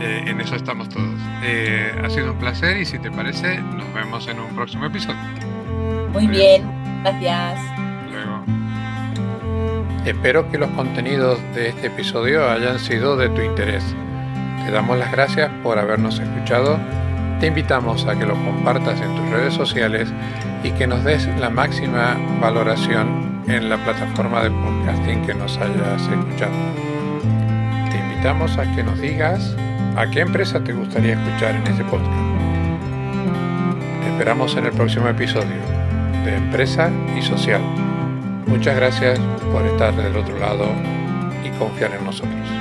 Eh, 0.00 0.24
en 0.26 0.40
eso 0.40 0.54
estamos 0.54 0.88
todos. 0.88 1.20
Eh, 1.42 1.92
ha 2.04 2.08
sido 2.08 2.32
un 2.32 2.38
placer 2.38 2.76
y 2.76 2.84
si 2.84 2.98
te 2.98 3.10
parece, 3.10 3.58
nos 3.58 3.92
vemos 3.92 4.28
en 4.28 4.38
un 4.38 4.54
próximo 4.54 4.86
episodio. 4.86 5.18
Muy 6.12 6.28
bien, 6.28 6.62
gracias. 7.02 7.60
Luego. 8.12 8.44
Espero 10.04 10.48
que 10.50 10.58
los 10.58 10.70
contenidos 10.70 11.40
de 11.54 11.70
este 11.70 11.88
episodio 11.88 12.48
hayan 12.48 12.78
sido 12.78 13.16
de 13.16 13.28
tu 13.30 13.42
interés. 13.42 13.84
Te 14.68 14.74
damos 14.74 14.98
las 14.98 15.10
gracias 15.10 15.50
por 15.62 15.78
habernos 15.78 16.20
escuchado. 16.20 16.78
Te 17.40 17.46
invitamos 17.46 18.04
a 18.04 18.18
que 18.18 18.26
lo 18.26 18.34
compartas 18.34 19.00
en 19.00 19.16
tus 19.16 19.30
redes 19.30 19.54
sociales 19.54 20.10
y 20.62 20.72
que 20.72 20.86
nos 20.86 21.04
des 21.04 21.26
la 21.40 21.48
máxima 21.48 22.18
valoración 22.38 23.44
en 23.48 23.70
la 23.70 23.78
plataforma 23.78 24.42
de 24.42 24.50
podcasting 24.50 25.24
que 25.24 25.32
nos 25.32 25.56
hayas 25.56 26.02
escuchado. 26.02 26.52
Te 27.90 27.96
invitamos 27.96 28.58
a 28.58 28.70
que 28.76 28.82
nos 28.82 29.00
digas 29.00 29.56
a 29.96 30.06
qué 30.10 30.20
empresa 30.20 30.62
te 30.62 30.74
gustaría 30.74 31.14
escuchar 31.14 31.56
en 31.56 31.66
este 31.66 31.84
podcast. 31.84 32.12
Te 34.02 34.10
esperamos 34.10 34.54
en 34.54 34.66
el 34.66 34.72
próximo 34.72 35.08
episodio 35.08 35.62
de 36.26 36.36
Empresa 36.36 36.90
y 37.18 37.22
Social. 37.22 37.62
Muchas 38.46 38.76
gracias 38.76 39.18
por 39.50 39.64
estar 39.64 39.96
del 39.96 40.14
otro 40.14 40.38
lado 40.38 40.66
y 41.42 41.48
confiar 41.58 41.94
en 41.94 42.04
nosotros. 42.04 42.57